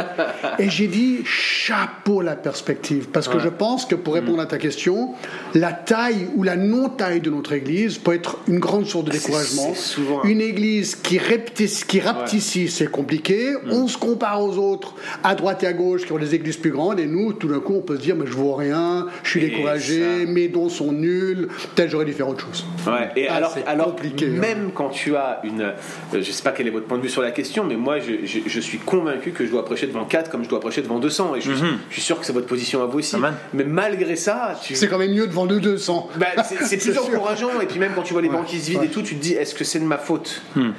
Et 0.58 0.70
j'ai 0.70 0.86
dit, 0.86 1.20
chapeau 1.24 2.22
la 2.22 2.36
perspective. 2.36 3.08
Parce 3.12 3.28
que 3.28 3.38
je 3.38 3.50
pense 3.50 3.84
que 3.84 3.94
pour 3.94 4.14
répondre 4.14 4.38
hmm. 4.38 4.40
à 4.40 4.46
ta 4.46 4.56
question, 4.56 5.10
la 5.54 5.74
taille 5.74 6.28
ou 6.36 6.42
la 6.42 6.56
non-taille 6.56 7.20
de 7.20 7.28
notre 7.28 7.52
Église 7.52 7.98
peut 7.98 8.14
être 8.14 8.38
une 8.48 8.60
grande 8.60 8.86
source 8.86 9.04
de 9.04 9.10
découragement. 9.10 9.74
Souvent... 9.74 10.22
Une 10.24 10.40
Église 10.40 10.94
qui, 10.94 11.18
rapetisse, 11.18 11.84
qui 11.84 12.00
rapetisse, 12.00 12.74
c'est 12.74 12.90
compliqué. 12.90 13.52
Hmm. 13.52 13.72
On 13.72 13.88
se 13.88 13.98
compare 13.98 14.42
aux 14.42 14.56
autres, 14.56 14.94
à 15.22 15.34
droite 15.34 15.64
et 15.64 15.66
à 15.66 15.74
gauche, 15.74 16.06
qui 16.06 16.12
ont 16.12 16.18
des 16.18 16.34
églises 16.34 16.56
plus 16.56 16.70
grandes. 16.70 16.98
Et 16.98 17.06
nous, 17.06 17.34
tout 17.34 17.48
d'un 17.48 17.60
coup, 17.60 17.74
on 17.74 17.82
peut 17.82 17.96
se 17.96 18.02
dire, 18.02 18.16
mais 18.16 18.26
je 18.26 18.32
vois 18.32 18.56
rien, 18.56 19.06
je 19.22 19.28
suis 19.28 19.40
découragé, 19.40 20.24
mes 20.24 20.48
dons 20.48 20.70
sont 20.70 20.92
nuls, 20.92 21.48
peut-être 21.74 21.90
j'aurais 21.90 22.06
dû 22.06 22.14
faire 22.14 22.26
autre 22.26 22.37
chose. 22.40 22.66
Ouais. 22.86 23.10
Et 23.16 23.28
ah, 23.28 23.36
alors, 23.36 23.56
alors 23.66 23.96
hein. 23.98 24.26
même 24.26 24.70
quand 24.72 24.90
tu 24.90 25.16
as 25.16 25.40
une, 25.44 25.62
euh, 25.62 25.72
je 26.20 26.30
sais 26.30 26.42
pas 26.42 26.52
quel 26.52 26.66
est 26.66 26.70
votre 26.70 26.86
point 26.86 26.98
de 26.98 27.02
vue 27.02 27.08
sur 27.08 27.22
la 27.22 27.30
question, 27.30 27.64
mais 27.64 27.76
moi, 27.76 27.98
je, 27.98 28.24
je, 28.24 28.60
suis 28.60 28.78
convaincu 28.78 29.32
que 29.32 29.44
je 29.46 29.50
dois 29.50 29.64
prêcher 29.64 29.86
devant 29.86 30.04
4 30.04 30.30
comme 30.30 30.44
je 30.44 30.48
dois 30.48 30.60
prêcher 30.60 30.82
devant 30.82 30.98
200. 30.98 31.36
Et 31.36 31.40
je, 31.40 31.52
mhm. 31.52 31.78
je 31.88 31.94
suis 31.94 32.02
sûr 32.02 32.18
que 32.18 32.26
c'est 32.26 32.32
votre 32.32 32.46
position 32.46 32.82
à 32.82 32.86
vous 32.86 32.98
aussi. 32.98 33.16
Mais 33.52 33.64
malgré 33.64 34.16
ça, 34.16 34.58
tu... 34.62 34.74
c'est 34.74 34.88
quand 34.88 34.98
même 34.98 35.12
mieux 35.12 35.26
devant 35.26 35.46
200. 35.46 36.10
Bah, 36.16 36.26
c'est 36.44 36.76
plus 36.80 36.98
encourageant. 36.98 37.60
Et 37.60 37.66
puis 37.66 37.78
même 37.78 37.92
quand 37.94 38.02
tu 38.02 38.12
vois 38.12 38.22
les 38.22 38.28
banquiers 38.28 38.58
se 38.58 38.70
vident 38.70 38.82
et 38.82 38.88
tout, 38.88 39.02
tu 39.02 39.16
te 39.16 39.20
dis, 39.22 39.34
est-ce 39.34 39.54
que 39.54 39.64
c'est 39.64 39.80
de 39.80 39.84
ma 39.84 39.98
faute 39.98 40.42
hmm. 40.56 40.70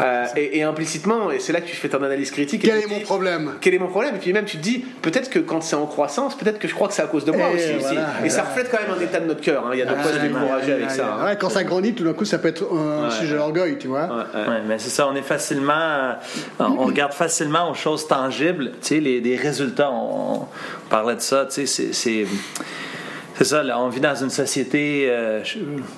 euh, 0.00 0.26
et, 0.36 0.62
implicitement, 0.62 1.30
et 1.30 1.38
c'est 1.38 1.52
là 1.52 1.60
que 1.60 1.68
tu 1.68 1.76
fais 1.76 1.88
ton 1.88 2.02
analyse 2.02 2.30
critique. 2.30 2.62
Quel 2.62 2.78
est 2.78 2.86
mon 2.86 3.00
problème? 3.00 3.52
Quel 3.60 3.74
est 3.74 3.78
mon 3.78 3.88
problème? 3.88 4.16
Et 4.16 4.18
puis 4.18 4.32
même, 4.32 4.44
tu 4.44 4.58
te 4.58 4.62
dis, 4.62 4.84
peut-être 5.02 5.30
que 5.30 5.38
quand 5.38 5.60
c'est 5.60 5.76
en 5.76 5.86
croissance, 5.86 6.36
peut-être 6.36 6.58
que 6.58 6.68
je 6.68 6.74
crois 6.74 6.88
que 6.88 6.94
c'est 6.94 7.02
à 7.02 7.06
cause 7.06 7.24
de 7.24 7.32
moi 7.32 7.48
aussi, 7.54 7.64
Et 8.24 8.30
ça 8.30 8.42
reflète 8.42 8.70
quand 8.70 8.80
même 8.80 8.96
un 8.96 9.00
état 9.00 9.20
de 9.20 9.26
notre 9.26 9.40
cœur. 9.40 9.66
Hein. 9.66 9.70
Il 9.72 9.78
y 9.78 9.82
a 9.82 9.86
de 9.86 9.94
quoi 9.94 10.12
se 10.12 10.18
décourager 10.18 10.72
avec 10.72 10.90
ça. 10.90 11.05
Hein 11.06 11.36
quand 11.36 11.50
ça 11.50 11.64
grandit, 11.64 11.94
tout 11.94 12.04
d'un 12.04 12.12
coup, 12.12 12.24
ça 12.24 12.38
peut 12.38 12.48
être 12.48 12.64
un 12.72 13.10
sujet 13.10 13.36
d'orgueil, 13.36 13.78
tu 13.78 13.88
vois. 13.88 14.06
Ouais, 14.34 14.62
mais 14.66 14.78
c'est 14.78 14.90
ça, 14.90 15.08
on 15.08 15.14
est 15.14 15.22
facilement, 15.22 15.72
euh, 15.72 16.14
on 16.58 16.84
regarde 16.84 17.12
facilement 17.12 17.70
aux 17.70 17.74
choses 17.74 18.06
tangibles, 18.06 18.72
tu 18.80 18.88
sais, 18.88 19.00
les, 19.00 19.20
les 19.20 19.36
résultats. 19.36 19.90
On, 19.90 20.42
on, 20.42 20.46
parlait 20.88 21.16
de 21.16 21.20
ça, 21.20 21.46
tu 21.46 21.66
sais, 21.66 21.92
c'est 21.92 22.26
c'est 23.38 23.44
ça, 23.44 23.62
là, 23.62 23.78
on 23.78 23.90
vit 23.90 24.00
dans 24.00 24.14
une 24.14 24.30
société, 24.30 25.08
euh, 25.10 25.42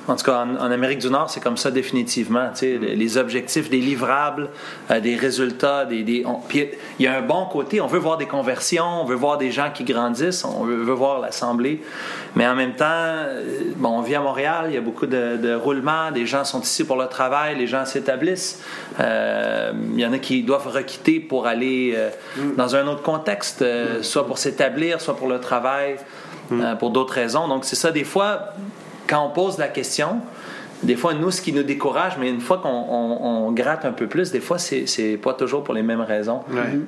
en 0.09 0.17
tout 0.17 0.25
cas 0.25 0.45
en, 0.45 0.73
Amérique 0.73 0.99
du 0.99 1.09
Nord, 1.09 1.31
c'est 1.31 1.41
comme 1.41 1.57
ça 1.57 1.71
définitivement. 1.71 2.49
Tu 2.53 2.59
sais, 2.59 2.79
les 2.79 3.17
objectifs, 3.17 3.71
des 3.71 3.81
livrables, 3.81 4.51
euh, 4.91 4.99
des 4.99 5.15
résultats, 5.15 5.85
des, 5.85 6.03
des 6.03 6.27
puis 6.49 6.69
il 6.99 7.05
y 7.05 7.07
a 7.07 7.17
un 7.17 7.23
bon 7.23 7.47
côté, 7.47 7.81
on 7.81 7.87
veut 7.87 8.01
voir 8.01 8.17
des 8.17 8.27
conversions, 8.27 9.03
on 9.03 9.05
veut 9.05 9.15
voir 9.15 9.39
des 9.39 9.53
gens 9.53 9.71
qui 9.73 9.85
grandissent, 9.85 10.45
on 10.45 10.65
veut, 10.65 10.93
voir 10.93 11.21
l'Assemblée, 11.21 11.81
mais 12.35 12.45
en 12.45 12.57
même 12.57 12.75
temps, 12.75 12.87
euh, 12.89 13.73
bon, 13.77 13.91
on 13.91 14.03
vit 14.03 14.17
à 14.17 14.21
Montréal, 14.21 14.65
il 14.69 14.75
y 14.75 14.79
a 14.79 14.81
beaucoup 14.81 15.07
de, 15.07 15.37
de 15.37 15.55
roulements, 15.55 16.11
des 16.11 16.27
gens 16.27 16.43
sont 16.43 16.61
ici 16.61 16.83
pour 16.83 16.97
le 16.97 17.07
travail, 17.07 17.57
les 17.57 17.69
gens 17.69 17.85
s'établissent. 17.85 18.65
il 18.99 20.01
y 20.01 20.05
en 20.05 20.13
a 20.13 20.19
qui 20.19 20.43
doivent 20.43 20.67
requitter 20.67 21.21
pour 21.21 21.47
aller 21.47 21.97
mm. 22.37 22.57
dans 22.57 22.75
un 22.75 22.89
autre 22.89 23.03
contexte, 23.03 23.65
soit 24.03 24.27
pour 24.27 24.39
s'établir, 24.39 25.01
soit 25.01 25.17
pour 25.17 25.29
le 25.29 25.39
travail. 25.39 25.99
Euh, 26.53 26.75
pour 26.77 26.91
d'autres 26.91 27.15
raisons. 27.15 27.49
Donc, 27.49 27.65
c'est 27.65 27.77
ça, 27.77 27.91
des 27.91 28.05
fois, 28.05 28.55
quand 29.07 29.25
on 29.25 29.31
pose 29.31 29.59
la 29.59 29.69
question, 29.69 30.21
des 30.83 30.97
fois, 30.97 31.13
nous, 31.13 31.31
ce 31.31 31.43
qui 31.43 31.53
nous 31.53 31.63
décourage, 31.63 32.17
mais 32.19 32.29
une 32.31 32.41
fois 32.41 32.59
qu'on 32.59 33.51
gratte 33.53 33.85
un 33.85 33.93
peu 33.93 34.07
plus, 34.07 34.31
des 34.31 34.41
fois, 34.41 34.59
c'est 34.59 35.19
pas 35.23 35.35
toujours 35.35 35.65
pour 35.65 35.75
les 35.75 35.83
mêmes 35.83 36.01
raisons 36.01 36.41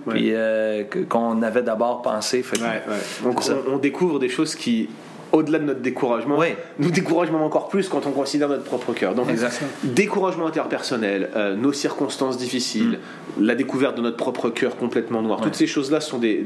puis 0.08 0.30
euh, 0.32 0.84
qu'on 1.08 1.42
avait 1.42 1.62
d'abord 1.62 2.02
pensé. 2.02 2.44
Donc, 3.22 3.40
on, 3.68 3.78
découvre 3.78 4.18
des 4.18 4.28
choses 4.28 4.54
qui 4.54 4.88
au-delà 5.32 5.58
de 5.58 5.64
notre 5.64 5.80
découragement, 5.80 6.38
nous 6.78 6.90
découragement 6.90 7.44
encore 7.44 7.68
plus 7.68 7.88
quand 7.88 8.06
on 8.06 8.12
considère 8.12 8.48
notre 8.48 8.64
propre 8.64 8.92
cœur. 8.92 9.14
Donc, 9.14 9.28
découragement 9.84 10.46
interpersonnel, 10.46 11.30
euh, 11.36 11.56
nos 11.56 11.72
circonstances 11.72 12.36
difficiles, 12.36 12.98
mm. 13.38 13.44
la 13.44 13.54
découverte 13.54 13.96
de 13.96 14.02
notre 14.02 14.16
propre 14.16 14.50
cœur 14.50 14.76
complètement 14.76 15.22
noir, 15.22 15.40
toutes 15.40 15.54
ces 15.54 15.66
choses-là 15.66 16.00
sont 16.00 16.18
des, 16.18 16.44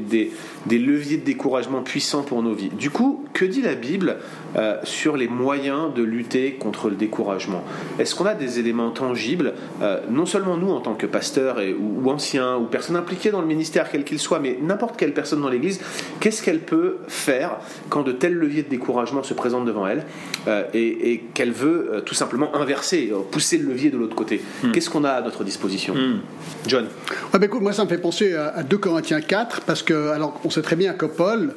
des, 0.65 0.79
leviers 0.79 1.17
de 1.17 1.25
découragement 1.25 1.81
puissants 1.81 2.23
pour 2.23 2.43
nos 2.43 2.53
vies. 2.53 2.69
Du 2.69 2.89
coup, 2.89 3.25
que 3.33 3.45
dit 3.45 3.61
la 3.61 3.75
Bible 3.75 4.17
euh, 4.55 4.77
sur 4.83 5.17
les 5.17 5.27
moyens 5.27 5.93
de 5.93 6.03
lutter 6.03 6.53
contre 6.53 6.89
le 6.89 6.95
découragement 6.95 7.63
Est-ce 7.99 8.15
qu'on 8.15 8.25
a 8.25 8.33
des 8.33 8.59
éléments 8.59 8.91
tangibles, 8.91 9.53
euh, 9.81 9.99
non 10.09 10.25
seulement 10.25 10.57
nous 10.57 10.71
en 10.71 10.79
tant 10.79 10.95
que 10.95 11.05
pasteurs 11.05 11.59
et, 11.59 11.73
ou, 11.73 12.09
anciens, 12.09 12.57
ou 12.57 12.65
personnes 12.65 12.95
impliquées 12.95 13.31
dans 13.31 13.41
le 13.41 13.47
ministère, 13.47 13.89
quel 13.91 14.03
qu'il 14.03 14.19
soit, 14.19 14.39
mais 14.39 14.57
n'importe 14.61 14.97
quelle 14.97 15.13
personne 15.13 15.41
dans 15.41 15.49
l'Église, 15.49 15.81
qu'est-ce 16.19 16.41
qu'elle 16.41 16.61
peut 16.61 16.97
faire 17.07 17.57
quand 17.89 18.03
de 18.03 18.11
tels 18.11 18.33
leviers 18.33 18.63
de 18.63 18.69
découragement 18.69 19.23
se 19.23 19.33
présente 19.33 19.65
devant 19.65 19.87
elle 19.87 20.05
euh, 20.47 20.63
et, 20.73 21.23
qu'elle 21.33 21.51
veut 21.51 21.89
euh, 21.91 22.01
tout 22.01 22.15
simplement 22.15 22.55
inverser, 22.55 23.11
pousser 23.31 23.57
le 23.57 23.69
levier 23.69 23.89
de 23.89 23.97
l'autre 23.97 24.15
côté. 24.15 24.41
Hmm. 24.63 24.71
Qu'est-ce 24.71 24.89
qu'on 24.89 25.03
a 25.03 25.11
à 25.11 25.21
notre 25.21 25.43
disposition 25.43 25.93
hmm. 25.93 26.19
John 26.67 26.87
ah 27.33 27.37
ben 27.37 27.47
écoute, 27.47 27.61
Moi, 27.61 27.73
ça 27.73 27.83
me 27.83 27.89
fait 27.89 27.97
penser 27.97 28.33
à, 28.35 28.63
2 28.63 28.77
Corinthiens 28.77 29.21
4, 29.21 29.61
parce 29.61 29.83
que, 29.83 30.09
alors, 30.09 30.39
on 30.43 30.49
sait 30.49 30.61
très 30.61 30.75
bien 30.75 30.93
que 30.93 31.05
Paul, 31.05 31.53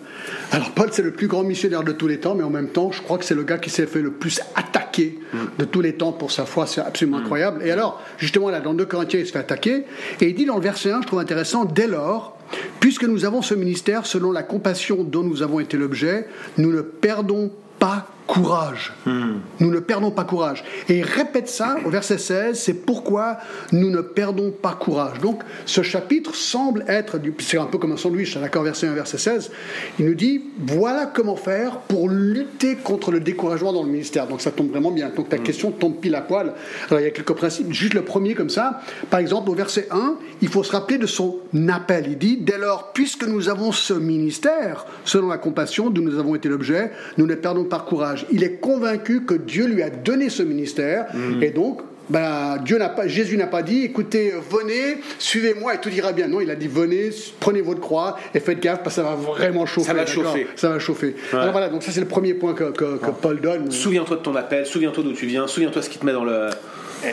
alors 0.52 0.70
Paul, 0.70 0.88
c'est 0.92 1.02
le 1.02 1.12
plus 1.12 1.28
grand 1.28 1.44
missionnaire 1.44 1.82
de 1.82 1.92
tous 1.92 2.08
les 2.08 2.18
temps, 2.18 2.34
mais 2.34 2.44
en 2.44 2.50
même 2.50 2.68
temps, 2.68 2.87
je 2.92 3.02
crois 3.02 3.18
que 3.18 3.24
c'est 3.24 3.34
le 3.34 3.44
gars 3.44 3.58
qui 3.58 3.70
s'est 3.70 3.86
fait 3.86 4.02
le 4.02 4.12
plus 4.12 4.40
attaquer 4.54 4.78
attaqué 4.78 5.18
de 5.58 5.64
tous 5.64 5.80
les 5.80 5.94
temps 5.94 6.12
pour 6.12 6.32
sa 6.32 6.44
foi, 6.44 6.66
c'est 6.66 6.80
absolument 6.80 7.18
incroyable. 7.18 7.64
Et 7.64 7.70
alors, 7.70 8.02
justement, 8.18 8.50
là, 8.50 8.60
dans 8.60 8.74
2 8.74 8.84
Corinthiens, 8.86 9.20
il 9.20 9.26
se 9.26 9.32
fait 9.32 9.38
attaquer, 9.38 9.84
et 10.20 10.28
il 10.28 10.34
dit 10.34 10.44
dans 10.44 10.56
le 10.56 10.62
verset 10.62 10.90
1, 10.90 11.02
je 11.02 11.06
trouve 11.06 11.18
intéressant, 11.18 11.64
dès 11.64 11.86
lors, 11.86 12.36
puisque 12.80 13.04
nous 13.04 13.24
avons 13.24 13.42
ce 13.42 13.54
ministère 13.54 14.06
selon 14.06 14.32
la 14.32 14.42
compassion 14.42 15.04
dont 15.04 15.22
nous 15.22 15.42
avons 15.42 15.60
été 15.60 15.76
l'objet, 15.76 16.26
nous 16.56 16.72
ne 16.72 16.80
perdons 16.80 17.50
pas 17.78 18.08
courage. 18.28 18.92
Hmm. 19.06 19.38
Nous 19.58 19.70
ne 19.70 19.80
perdons 19.80 20.10
pas 20.10 20.24
courage. 20.24 20.62
Et 20.88 20.98
il 20.98 21.04
répète 21.04 21.48
ça 21.48 21.78
au 21.84 21.90
verset 21.90 22.18
16, 22.18 22.58
c'est 22.58 22.74
pourquoi 22.74 23.38
nous 23.72 23.90
ne 23.90 24.02
perdons 24.02 24.52
pas 24.52 24.74
courage. 24.74 25.18
Donc 25.18 25.42
ce 25.64 25.82
chapitre 25.82 26.34
semble 26.34 26.84
être, 26.86 27.18
c'est 27.40 27.58
un 27.58 27.64
peu 27.64 27.78
comme 27.78 27.92
un 27.92 27.96
sandwich, 27.96 28.36
d'accord, 28.36 28.62
verset 28.62 28.86
1, 28.86 28.92
verset 28.92 29.18
16, 29.18 29.50
il 29.98 30.06
nous 30.06 30.14
dit, 30.14 30.42
voilà 30.58 31.06
comment 31.06 31.36
faire 31.36 31.78
pour 31.80 32.08
lutter 32.08 32.76
contre 32.76 33.10
le 33.10 33.20
découragement 33.20 33.72
dans 33.72 33.82
le 33.82 33.90
ministère. 33.90 34.26
Donc 34.26 34.42
ça 34.42 34.50
tombe 34.50 34.70
vraiment 34.70 34.90
bien. 34.90 35.08
Donc 35.08 35.30
ta 35.30 35.38
hmm. 35.38 35.42
question 35.42 35.70
tombe 35.70 35.96
pile 35.96 36.14
à 36.14 36.20
poil. 36.20 36.52
Alors 36.88 37.00
il 37.00 37.04
y 37.04 37.08
a 37.08 37.10
quelques 37.10 37.32
principes, 37.32 37.72
juste 37.72 37.94
le 37.94 38.02
premier 38.02 38.34
comme 38.34 38.50
ça. 38.50 38.80
Par 39.08 39.20
exemple, 39.20 39.48
au 39.48 39.54
verset 39.54 39.88
1, 39.90 40.16
il 40.42 40.48
faut 40.48 40.62
se 40.62 40.72
rappeler 40.72 40.98
de 40.98 41.06
son 41.06 41.38
appel. 41.68 42.04
Il 42.08 42.18
dit, 42.18 42.36
dès 42.36 42.58
lors, 42.58 42.92
puisque 42.92 43.26
nous 43.26 43.48
avons 43.48 43.72
ce 43.72 43.94
ministère, 43.94 44.84
selon 45.04 45.28
la 45.28 45.38
compassion 45.38 45.88
dont 45.88 46.02
nous 46.02 46.18
avons 46.18 46.34
été 46.34 46.50
l'objet, 46.50 46.92
nous 47.16 47.26
ne 47.26 47.34
perdons 47.34 47.64
pas 47.64 47.80
courage. 47.80 48.17
Il 48.30 48.44
est 48.44 48.60
convaincu 48.60 49.24
que 49.24 49.34
Dieu 49.34 49.66
lui 49.66 49.82
a 49.82 49.90
donné 49.90 50.28
ce 50.28 50.42
ministère 50.42 51.06
mm. 51.14 51.42
et 51.42 51.50
donc 51.50 51.80
ben, 52.08 52.56
Dieu 52.64 52.78
n'a 52.78 52.88
pas, 52.88 53.06
Jésus 53.06 53.36
n'a 53.36 53.46
pas 53.46 53.62
dit, 53.62 53.84
écoutez, 53.84 54.32
venez, 54.50 54.98
suivez-moi 55.18 55.74
et 55.74 55.78
tout 55.78 55.90
ira 55.90 56.12
bien. 56.12 56.26
Non, 56.26 56.40
il 56.40 56.50
a 56.50 56.54
dit, 56.54 56.66
venez, 56.66 57.10
prenez 57.38 57.60
votre 57.60 57.80
croix 57.80 58.16
et 58.34 58.40
faites 58.40 58.60
gaffe 58.60 58.82
parce 58.82 58.96
que 58.96 59.02
ça 59.02 59.08
va 59.08 59.14
vraiment 59.14 59.66
chauffer. 59.66 59.88
Ça 59.88 59.94
va 59.94 60.06
chauffer. 60.06 60.46
Ça 60.56 60.68
va 60.70 60.78
chauffer. 60.78 61.16
Alors 61.32 61.52
voilà, 61.52 61.68
donc 61.68 61.82
ça 61.82 61.92
c'est 61.92 62.00
le 62.00 62.06
premier 62.06 62.34
point 62.34 62.54
que, 62.54 62.96
Paul 63.20 63.40
donne. 63.40 63.70
Souviens-toi 63.70 64.16
de 64.16 64.22
ton 64.22 64.34
appel, 64.36 64.64
souviens-toi 64.64 65.04
d'où 65.04 65.12
tu 65.12 65.26
viens, 65.26 65.46
souviens-toi 65.46 65.82
ce 65.82 65.90
qui 65.90 65.98
te 65.98 66.06
met 66.06 66.12
dans 66.12 66.24
le, 66.24 66.48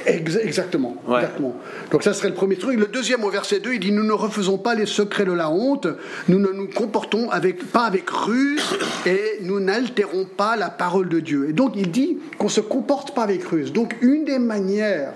Exactement, 0.05 0.95
exactement. 1.07 1.55
Donc 1.91 2.03
ça 2.03 2.13
serait 2.13 2.29
le 2.29 2.33
premier 2.33 2.55
truc. 2.55 2.79
Le 2.79 2.87
deuxième 2.87 3.23
au 3.23 3.29
verset 3.29 3.59
2, 3.59 3.73
il 3.73 3.79
dit 3.79 3.91
Nous 3.91 4.03
ne 4.03 4.13
refaisons 4.13 4.57
pas 4.57 4.75
les 4.75 4.85
secrets 4.85 5.25
de 5.25 5.31
la 5.31 5.49
honte, 5.49 5.87
nous 6.27 6.39
ne 6.39 6.49
nous 6.49 6.67
comportons 6.67 7.29
avec, 7.29 7.63
pas 7.71 7.85
avec 7.85 8.09
ruse 8.09 8.77
et 9.05 9.39
nous 9.41 9.59
n'altérons 9.59 10.25
pas 10.25 10.55
la 10.55 10.69
parole 10.69 11.09
de 11.09 11.19
Dieu. 11.19 11.49
Et 11.49 11.53
donc 11.53 11.73
il 11.75 11.91
dit 11.91 12.17
qu'on 12.37 12.45
ne 12.45 12.51
se 12.51 12.61
comporte 12.61 13.13
pas 13.13 13.23
avec 13.23 13.43
ruse. 13.43 13.73
Donc 13.73 13.95
une 14.01 14.25
des 14.25 14.39
manières, 14.39 15.13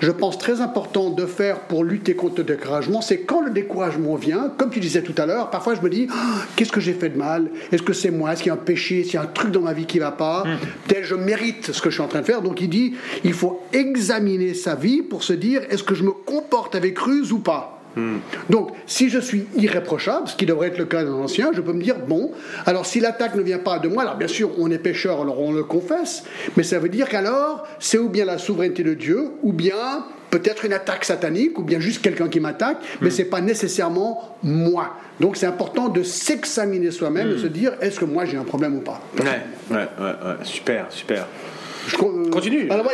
je 0.00 0.10
pense 0.10 0.38
très 0.38 0.60
importante 0.60 1.16
de 1.16 1.26
faire 1.26 1.60
pour 1.60 1.84
lutter 1.84 2.14
contre 2.14 2.38
le 2.38 2.44
découragement, 2.44 3.00
c'est 3.00 3.20
quand 3.20 3.40
le 3.40 3.50
découragement 3.50 4.14
vient, 4.14 4.52
comme 4.56 4.70
tu 4.70 4.80
disais 4.80 5.02
tout 5.02 5.14
à 5.18 5.26
l'heure, 5.26 5.50
parfois 5.50 5.74
je 5.74 5.80
me 5.80 5.90
dis 5.90 6.06
ah, 6.10 6.44
Qu'est-ce 6.56 6.72
que 6.72 6.80
j'ai 6.80 6.94
fait 6.94 7.08
de 7.08 7.18
mal? 7.18 7.50
Est-ce 7.72 7.82
que 7.82 7.92
c'est 7.92 8.10
moi? 8.10 8.32
Est-ce 8.32 8.42
qu'il 8.42 8.50
y 8.50 8.54
a 8.54 8.58
un 8.58 8.64
péché? 8.64 9.00
Est-ce 9.00 9.10
qu'il 9.10 9.14
y 9.14 9.22
a 9.22 9.22
un 9.22 9.26
truc 9.26 9.50
dans 9.50 9.60
ma 9.60 9.72
vie 9.72 9.86
qui 9.86 9.98
ne 9.98 10.04
va 10.04 10.12
pas? 10.12 10.44
Hmm. 10.44 10.58
Peut-être 10.86 11.04
je 11.04 11.14
mérite 11.14 11.72
ce 11.72 11.82
que 11.82 11.90
je 11.90 11.94
suis 11.94 12.02
en 12.02 12.08
train 12.08 12.20
de 12.20 12.26
faire. 12.26 12.42
Donc 12.42 12.60
il 12.60 12.68
dit 12.68 12.94
Il 13.24 13.32
faut 13.32 13.62
examiner 13.72 14.11
examiner 14.12 14.54
sa 14.54 14.74
vie 14.74 15.02
pour 15.02 15.22
se 15.22 15.32
dire 15.32 15.62
est-ce 15.70 15.82
que 15.82 15.94
je 15.94 16.04
me 16.04 16.12
comporte 16.12 16.74
avec 16.74 16.98
ruse 16.98 17.32
ou 17.32 17.38
pas 17.38 17.80
hmm. 17.96 18.18
Donc, 18.50 18.70
si 18.86 19.08
je 19.08 19.18
suis 19.18 19.46
irréprochable, 19.56 20.28
ce 20.28 20.36
qui 20.36 20.46
devrait 20.46 20.68
être 20.68 20.78
le 20.78 20.84
cas 20.84 21.02
d'un 21.04 21.14
ancien, 21.14 21.50
je 21.54 21.60
peux 21.60 21.72
me 21.72 21.82
dire, 21.82 21.96
bon, 21.98 22.32
alors 22.66 22.84
si 22.84 23.00
l'attaque 23.00 23.34
ne 23.34 23.42
vient 23.42 23.58
pas 23.58 23.78
de 23.78 23.88
moi, 23.88 24.02
alors 24.02 24.16
bien 24.16 24.28
sûr, 24.28 24.50
on 24.58 24.70
est 24.70 24.78
pécheur, 24.78 25.22
alors 25.22 25.40
on 25.40 25.52
le 25.52 25.64
confesse, 25.64 26.24
mais 26.56 26.62
ça 26.62 26.78
veut 26.78 26.88
dire 26.88 27.08
qu'alors, 27.08 27.66
c'est 27.78 27.98
ou 27.98 28.08
bien 28.08 28.24
la 28.24 28.38
souveraineté 28.38 28.82
de 28.82 28.94
Dieu, 28.94 29.30
ou 29.42 29.52
bien 29.52 30.04
peut-être 30.30 30.64
une 30.64 30.72
attaque 30.72 31.04
satanique, 31.04 31.58
ou 31.58 31.62
bien 31.62 31.80
juste 31.80 32.02
quelqu'un 32.02 32.28
qui 32.28 32.40
m'attaque, 32.40 32.78
mais 33.00 33.08
hmm. 33.08 33.12
ce 33.12 33.18
n'est 33.18 33.28
pas 33.28 33.40
nécessairement 33.40 34.36
moi. 34.42 34.96
Donc 35.20 35.36
c'est 35.36 35.46
important 35.46 35.88
de 35.88 36.02
s'examiner 36.02 36.90
soi-même, 36.90 37.28
et 37.28 37.30
de 37.30 37.36
hmm. 37.36 37.42
se 37.42 37.46
dire, 37.46 37.72
est-ce 37.80 37.98
que 37.98 38.04
moi 38.04 38.26
j'ai 38.26 38.36
un 38.36 38.44
problème 38.44 38.76
ou 38.76 38.80
pas? 38.80 39.00
Ouais, 39.18 39.40
ouais, 39.70 39.76
ouais, 39.98 40.44
super, 40.44 40.86
super. 40.90 41.26
Continue. 42.30 42.70
Alors, 42.70 42.86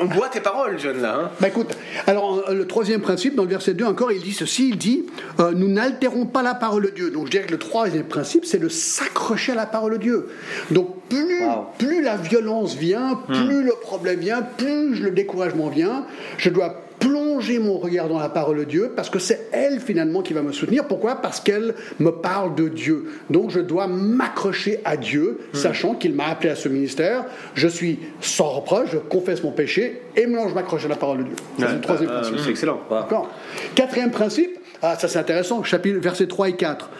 on, 0.00 0.06
boit 0.06 0.28
tes 0.28 0.40
paroles, 0.40 0.78
John, 0.78 1.00
là. 1.00 1.20
Hein. 1.20 1.30
Bah, 1.40 1.48
écoute, 1.48 1.76
alors 2.06 2.52
le 2.52 2.66
troisième 2.66 3.00
principe, 3.00 3.34
dans 3.34 3.44
le 3.44 3.48
verset 3.48 3.74
2 3.74 3.84
encore, 3.84 4.12
il 4.12 4.22
dit 4.22 4.32
ceci, 4.32 4.70
il 4.70 4.78
dit, 4.78 5.06
euh, 5.40 5.52
nous 5.54 5.68
n'altérons 5.68 6.26
pas 6.26 6.42
la 6.42 6.54
parole 6.54 6.84
de 6.84 6.90
Dieu. 6.90 7.10
Donc 7.10 7.26
je 7.26 7.30
dirais 7.30 7.44
que 7.44 7.52
le 7.52 7.58
troisième 7.58 8.04
principe, 8.04 8.44
c'est 8.44 8.58
de 8.58 8.68
s'accrocher 8.68 9.52
à 9.52 9.56
la 9.56 9.66
parole 9.66 9.94
de 9.94 9.98
Dieu. 9.98 10.28
Donc 10.70 10.96
plus, 11.08 11.42
plus 11.78 12.02
la 12.02 12.16
violence 12.16 12.74
vient, 12.74 13.20
hmm. 13.28 13.32
plus 13.32 13.62
le 13.62 13.72
problème 13.80 14.20
vient, 14.20 14.42
plus 14.42 15.00
le 15.00 15.10
découragement 15.10 15.68
vient, 15.68 16.06
je 16.38 16.50
dois 16.50 16.85
plonger 17.06 17.58
mon 17.58 17.78
regard 17.78 18.08
dans 18.08 18.18
la 18.18 18.28
parole 18.28 18.58
de 18.58 18.64
Dieu 18.64 18.92
parce 18.94 19.10
que 19.10 19.18
c'est 19.18 19.48
elle 19.52 19.80
finalement 19.80 20.22
qui 20.22 20.32
va 20.32 20.42
me 20.42 20.52
soutenir. 20.52 20.86
Pourquoi? 20.86 21.16
Parce 21.16 21.40
qu'elle 21.40 21.74
me 22.00 22.10
parle 22.10 22.54
de 22.54 22.68
Dieu. 22.68 23.06
Donc 23.30 23.50
je 23.50 23.60
dois 23.60 23.86
m'accrocher 23.86 24.80
à 24.84 24.96
Dieu, 24.96 25.38
hmm. 25.52 25.56
sachant 25.56 25.94
qu'il 25.94 26.14
m'a 26.14 26.26
appelé 26.26 26.50
à 26.50 26.56
ce 26.56 26.68
ministère. 26.68 27.24
Je 27.54 27.68
suis 27.68 28.00
sans 28.20 28.48
reproche, 28.48 28.90
je 28.92 28.98
confesse 28.98 29.42
mon 29.42 29.52
péché 29.52 30.02
et 30.16 30.26
maintenant 30.26 30.48
je 30.48 30.54
m'accroche 30.54 30.84
à 30.84 30.88
la 30.88 30.96
parole 30.96 31.18
de 31.18 31.22
Dieu. 31.24 31.36
C'est 31.58 31.72
le 31.72 31.80
troisième 31.80 32.10
principe. 32.10 32.38
C'est 32.38 32.50
excellent. 32.50 32.80
Quatrième 33.74 34.10
principe, 34.10 34.58
ah, 34.82 34.96
ça 34.98 35.08
c'est 35.08 35.18
intéressant, 35.18 35.62
chapitre, 35.62 35.98
versets 36.00 36.26
3 36.26 36.50
et 36.50 36.56
4. 36.56 36.90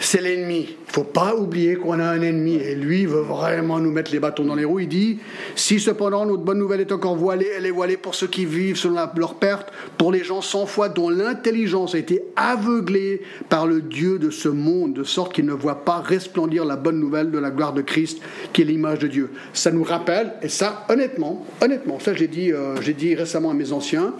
C'est 0.00 0.20
l'ennemi. 0.20 0.76
Il 0.88 0.92
faut 0.92 1.04
pas 1.04 1.36
oublier 1.36 1.76
qu'on 1.76 2.00
a 2.00 2.04
un 2.04 2.22
ennemi 2.22 2.54
et 2.54 2.74
lui 2.74 3.06
veut 3.06 3.20
vraiment 3.20 3.78
nous 3.78 3.92
mettre 3.92 4.10
les 4.10 4.18
bâtons 4.18 4.44
dans 4.44 4.54
les 4.54 4.64
roues. 4.64 4.80
Il 4.80 4.88
dit 4.88 5.18
Si 5.54 5.78
cependant 5.78 6.24
notre 6.24 6.42
bonne 6.42 6.58
nouvelle 6.58 6.80
est 6.80 6.90
encore 6.90 7.16
voilée, 7.16 7.48
elle 7.56 7.66
est 7.66 7.70
voilée 7.70 7.96
pour 7.96 8.14
ceux 8.14 8.26
qui 8.26 8.46
vivent 8.46 8.76
selon 8.76 8.96
leur 9.14 9.34
perte, 9.34 9.68
pour 9.98 10.10
les 10.10 10.24
gens 10.24 10.40
sans 10.40 10.66
foi 10.66 10.88
dont 10.88 11.10
l'intelligence 11.10 11.94
a 11.94 11.98
été 11.98 12.22
aveuglée 12.34 13.20
par 13.48 13.66
le 13.66 13.82
Dieu 13.82 14.18
de 14.18 14.30
ce 14.30 14.48
monde, 14.48 14.94
de 14.94 15.04
sorte 15.04 15.34
qu'ils 15.34 15.46
ne 15.46 15.52
voient 15.52 15.84
pas 15.84 16.00
resplendir 16.00 16.64
la 16.64 16.76
bonne 16.76 16.98
nouvelle 16.98 17.30
de 17.30 17.38
la 17.38 17.50
gloire 17.50 17.74
de 17.74 17.82
Christ, 17.82 18.20
qui 18.52 18.62
est 18.62 18.64
l'image 18.64 18.98
de 18.98 19.06
Dieu. 19.06 19.30
Ça 19.52 19.70
nous 19.70 19.84
rappelle, 19.84 20.32
et 20.42 20.48
ça, 20.48 20.86
honnêtement, 20.88 21.46
honnêtement, 21.60 22.00
ça 22.00 22.14
j'ai 22.14 22.28
dit, 22.28 22.52
euh, 22.52 22.80
j'ai 22.80 22.94
dit 22.94 23.14
récemment 23.14 23.50
à 23.50 23.54
mes 23.54 23.72
anciens, 23.72 24.14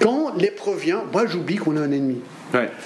quand 0.00 0.34
l'épreuve 0.36 0.80
vient, 0.80 1.02
moi 1.12 1.26
j'oublie 1.26 1.56
qu'on 1.56 1.76
a 1.76 1.80
un 1.80 1.92
ennemi. 1.92 2.20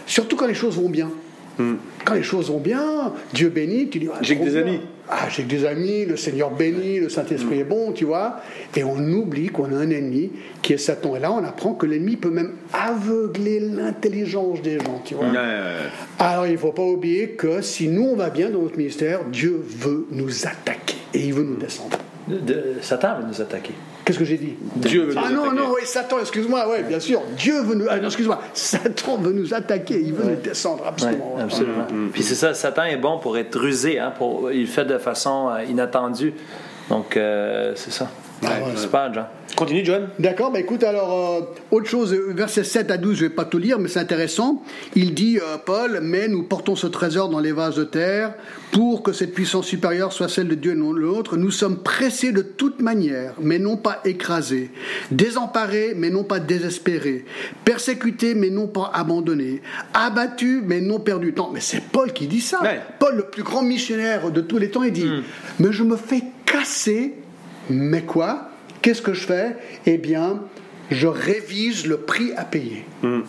Surtout 0.06 0.36
quand 0.36 0.46
les 0.46 0.54
choses 0.54 0.76
vont 0.76 0.90
bien. 0.90 1.10
Hmm. 1.58 1.74
Quand 2.04 2.14
les 2.14 2.24
choses 2.24 2.50
vont 2.50 2.58
bien, 2.58 3.12
Dieu 3.32 3.48
bénit, 3.48 3.88
tu 3.88 4.00
dis 4.00 4.08
ah, 4.12 4.18
J'ai 4.20 4.36
que 4.36 4.42
des 4.42 4.56
amis. 4.56 4.80
Ah, 5.08 5.28
j'ai 5.28 5.44
que 5.44 5.48
des 5.48 5.64
amis, 5.64 6.04
le 6.04 6.16
Seigneur 6.16 6.50
bénit, 6.50 6.98
le 6.98 7.08
Saint-Esprit 7.08 7.60
est 7.60 7.64
bon, 7.64 7.92
tu 7.92 8.04
vois. 8.04 8.40
Et 8.74 8.82
on 8.82 8.98
oublie 8.98 9.48
qu'on 9.48 9.72
a 9.72 9.76
un 9.76 9.90
ennemi 9.90 10.32
qui 10.62 10.72
est 10.72 10.78
Satan. 10.78 11.14
Et 11.14 11.20
là, 11.20 11.30
on 11.30 11.44
apprend 11.44 11.74
que 11.74 11.86
l'ennemi 11.86 12.16
peut 12.16 12.30
même 12.30 12.54
aveugler 12.72 13.60
l'intelligence 13.60 14.62
des 14.62 14.80
gens, 14.80 15.00
tu 15.04 15.14
vois. 15.14 15.26
Alors, 16.18 16.46
il 16.46 16.52
ne 16.52 16.58
faut 16.58 16.72
pas 16.72 16.82
oublier 16.82 17.30
que 17.30 17.62
si 17.62 17.88
nous, 17.88 18.02
on 18.04 18.16
va 18.16 18.30
bien 18.30 18.50
dans 18.50 18.62
notre 18.62 18.76
ministère, 18.76 19.24
Dieu 19.24 19.62
veut 19.64 20.06
nous 20.10 20.46
attaquer 20.46 20.96
et 21.12 21.20
il 21.20 21.34
veut 21.34 21.44
nous 21.44 21.56
descendre. 21.56 21.98
Satan 22.80 23.20
veut 23.20 23.26
nous 23.28 23.40
attaquer. 23.40 23.74
Qu'est-ce 24.04 24.18
que 24.18 24.24
j'ai 24.24 24.36
dit 24.36 24.54
Dieu 24.76 25.04
veut 25.04 25.14
nous 25.14 25.18
ah, 25.18 25.26
attaquer. 25.26 25.38
Ah 25.40 25.52
non, 25.52 25.52
non, 25.52 25.74
oui, 25.74 25.82
Satan, 25.84 26.20
excuse-moi, 26.20 26.66
oui, 26.68 26.82
bien 26.86 27.00
sûr. 27.00 27.22
Dieu 27.38 27.62
veut 27.62 27.74
nous. 27.74 27.86
Ah, 27.88 27.96
excuse-moi. 27.96 28.40
Satan 28.52 29.16
veut 29.16 29.32
nous 29.32 29.54
attaquer, 29.54 30.00
il 30.00 30.12
veut 30.12 30.30
nous 30.30 30.40
descendre, 30.40 30.86
absolument. 30.86 31.36
absolument. 31.40 31.86
Puis 32.12 32.22
c'est 32.22 32.34
ça, 32.34 32.52
Satan 32.52 32.84
est 32.84 32.98
bon 32.98 33.18
pour 33.18 33.38
être 33.38 33.58
rusé, 33.58 33.98
hein, 33.98 34.12
pour, 34.16 34.52
il 34.52 34.62
le 34.62 34.66
fait 34.66 34.84
de 34.84 34.98
façon 34.98 35.48
euh, 35.50 35.64
inattendue. 35.64 36.34
Donc, 36.90 37.16
euh, 37.16 37.72
c'est 37.76 37.92
ça. 37.92 38.10
Ah, 38.42 38.48
c'est 38.76 38.90
pas, 38.90 39.12
Jean. 39.12 39.26
Continue, 39.56 39.84
John. 39.84 40.08
D'accord, 40.18 40.50
bah 40.50 40.58
écoute, 40.58 40.82
alors, 40.82 41.12
euh, 41.12 41.40
autre 41.70 41.88
chose, 41.88 42.12
verset 42.12 42.64
7 42.64 42.90
à 42.90 42.96
12, 42.96 43.16
je 43.16 43.24
ne 43.24 43.28
vais 43.28 43.34
pas 43.34 43.44
tout 43.44 43.58
lire, 43.58 43.78
mais 43.78 43.88
c'est 43.88 44.00
intéressant. 44.00 44.62
Il 44.96 45.14
dit, 45.14 45.38
euh, 45.38 45.58
Paul, 45.64 46.00
mais 46.02 46.26
nous 46.26 46.42
portons 46.42 46.74
ce 46.74 46.88
trésor 46.88 47.28
dans 47.28 47.38
les 47.38 47.52
vases 47.52 47.76
de 47.76 47.84
terre 47.84 48.34
pour 48.72 49.04
que 49.04 49.12
cette 49.12 49.32
puissance 49.32 49.66
supérieure 49.66 50.12
soit 50.12 50.28
celle 50.28 50.48
de 50.48 50.56
Dieu 50.56 50.72
et 50.72 50.74
non 50.74 50.92
l'autre. 50.92 51.36
Nous 51.36 51.52
sommes 51.52 51.78
pressés 51.78 52.32
de 52.32 52.42
toute 52.42 52.80
manière, 52.82 53.34
mais 53.40 53.60
non 53.60 53.76
pas 53.76 54.00
écrasés, 54.04 54.72
désemparés, 55.12 55.94
mais 55.96 56.10
non 56.10 56.24
pas 56.24 56.40
désespérés, 56.40 57.24
persécutés, 57.64 58.34
mais 58.34 58.50
non 58.50 58.66
pas 58.66 58.90
abandonnés, 58.92 59.62
abattus, 59.92 60.62
mais 60.64 60.80
non 60.80 60.98
perdus. 60.98 61.32
Non, 61.36 61.50
mais 61.52 61.60
c'est 61.60 61.80
Paul 61.80 62.12
qui 62.12 62.26
dit 62.26 62.40
ça. 62.40 62.60
Paul, 62.98 63.16
le 63.16 63.22
plus 63.22 63.44
grand 63.44 63.62
missionnaire 63.62 64.32
de 64.32 64.40
tous 64.40 64.58
les 64.58 64.70
temps, 64.70 64.82
il 64.82 64.92
dit, 64.92 65.06
hmm. 65.06 65.22
mais 65.60 65.72
je 65.72 65.84
me 65.84 65.96
fais 65.96 66.24
casser, 66.44 67.14
mais 67.70 68.02
quoi? 68.02 68.50
Qu'est-ce 68.82 69.02
que 69.02 69.14
je 69.14 69.26
fais? 69.26 69.56
Eh 69.86 69.98
bien, 69.98 70.42
je 70.90 71.06
révise 71.06 71.86
le 71.86 71.98
prix 71.98 72.32
à 72.36 72.44
payer. 72.44 72.84
Hmm. 73.02 73.20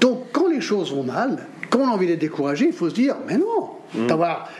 Donc, 0.00 0.26
quand 0.32 0.48
les 0.48 0.60
choses 0.60 0.92
vont 0.92 1.02
mal, 1.02 1.46
quand 1.70 1.80
on 1.80 1.88
a 1.88 1.90
envie 1.90 2.06
d'être 2.06 2.20
découragé, 2.20 2.66
il 2.66 2.72
faut 2.72 2.88
se 2.88 2.94
dire, 2.94 3.16
mais 3.26 3.36
non, 3.36 3.70
Mm. 3.94 4.08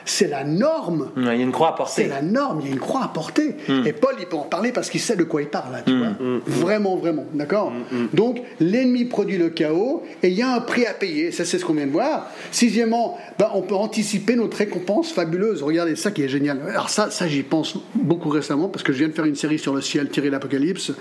C'est 0.04 0.28
la 0.28 0.44
norme. 0.44 1.10
Il 1.16 1.24
y 1.24 1.28
a 1.28 1.34
une 1.34 1.52
croix 1.52 1.70
à 1.70 1.72
porter. 1.72 2.02
C'est 2.02 2.08
la 2.08 2.22
norme, 2.22 2.60
il 2.60 2.66
y 2.66 2.70
a 2.70 2.72
une 2.72 2.80
croix 2.80 3.04
à 3.04 3.08
porter. 3.08 3.56
Mm. 3.68 3.86
Et 3.86 3.92
Paul, 3.92 4.14
il 4.18 4.26
peut 4.26 4.36
en 4.36 4.42
parler 4.42 4.72
parce 4.72 4.90
qu'il 4.90 5.00
sait 5.00 5.16
de 5.16 5.24
quoi 5.24 5.42
il 5.42 5.48
parle, 5.48 5.72
là, 5.72 5.82
tu 5.82 5.92
mm. 5.92 5.98
vois. 5.98 6.40
Vraiment, 6.46 6.96
vraiment. 6.96 7.24
D'accord 7.32 7.72
Donc, 8.12 8.40
l'ennemi 8.60 9.04
produit 9.04 9.38
le 9.38 9.50
chaos 9.50 10.02
et 10.22 10.28
il 10.28 10.34
y 10.34 10.42
a 10.42 10.54
un 10.54 10.60
prix 10.60 10.86
à 10.86 10.94
payer. 10.94 11.32
Ça, 11.32 11.44
c'est 11.44 11.58
ce 11.58 11.64
qu'on 11.64 11.74
vient 11.74 11.86
de 11.86 11.92
voir. 11.92 12.30
Sixièmement, 12.50 13.18
ben, 13.38 13.48
on 13.54 13.62
peut 13.62 13.74
anticiper 13.74 14.36
notre 14.36 14.56
récompense 14.56 15.12
fabuleuse. 15.12 15.62
Regardez, 15.62 15.96
ça 15.96 16.10
qui 16.10 16.22
est 16.22 16.28
génial. 16.28 16.60
Alors, 16.68 16.90
ça, 16.90 17.10
ça 17.10 17.26
j'y 17.26 17.42
pense 17.42 17.76
beaucoup 17.94 18.28
récemment 18.28 18.68
parce 18.68 18.82
que 18.82 18.92
je 18.92 18.98
viens 18.98 19.08
de 19.08 19.12
faire 19.12 19.24
une 19.24 19.34
série 19.34 19.58
sur 19.58 19.74
le 19.74 19.80
ciel 19.80 20.08
tiré 20.08 20.30
l'Apocalypse. 20.30 20.92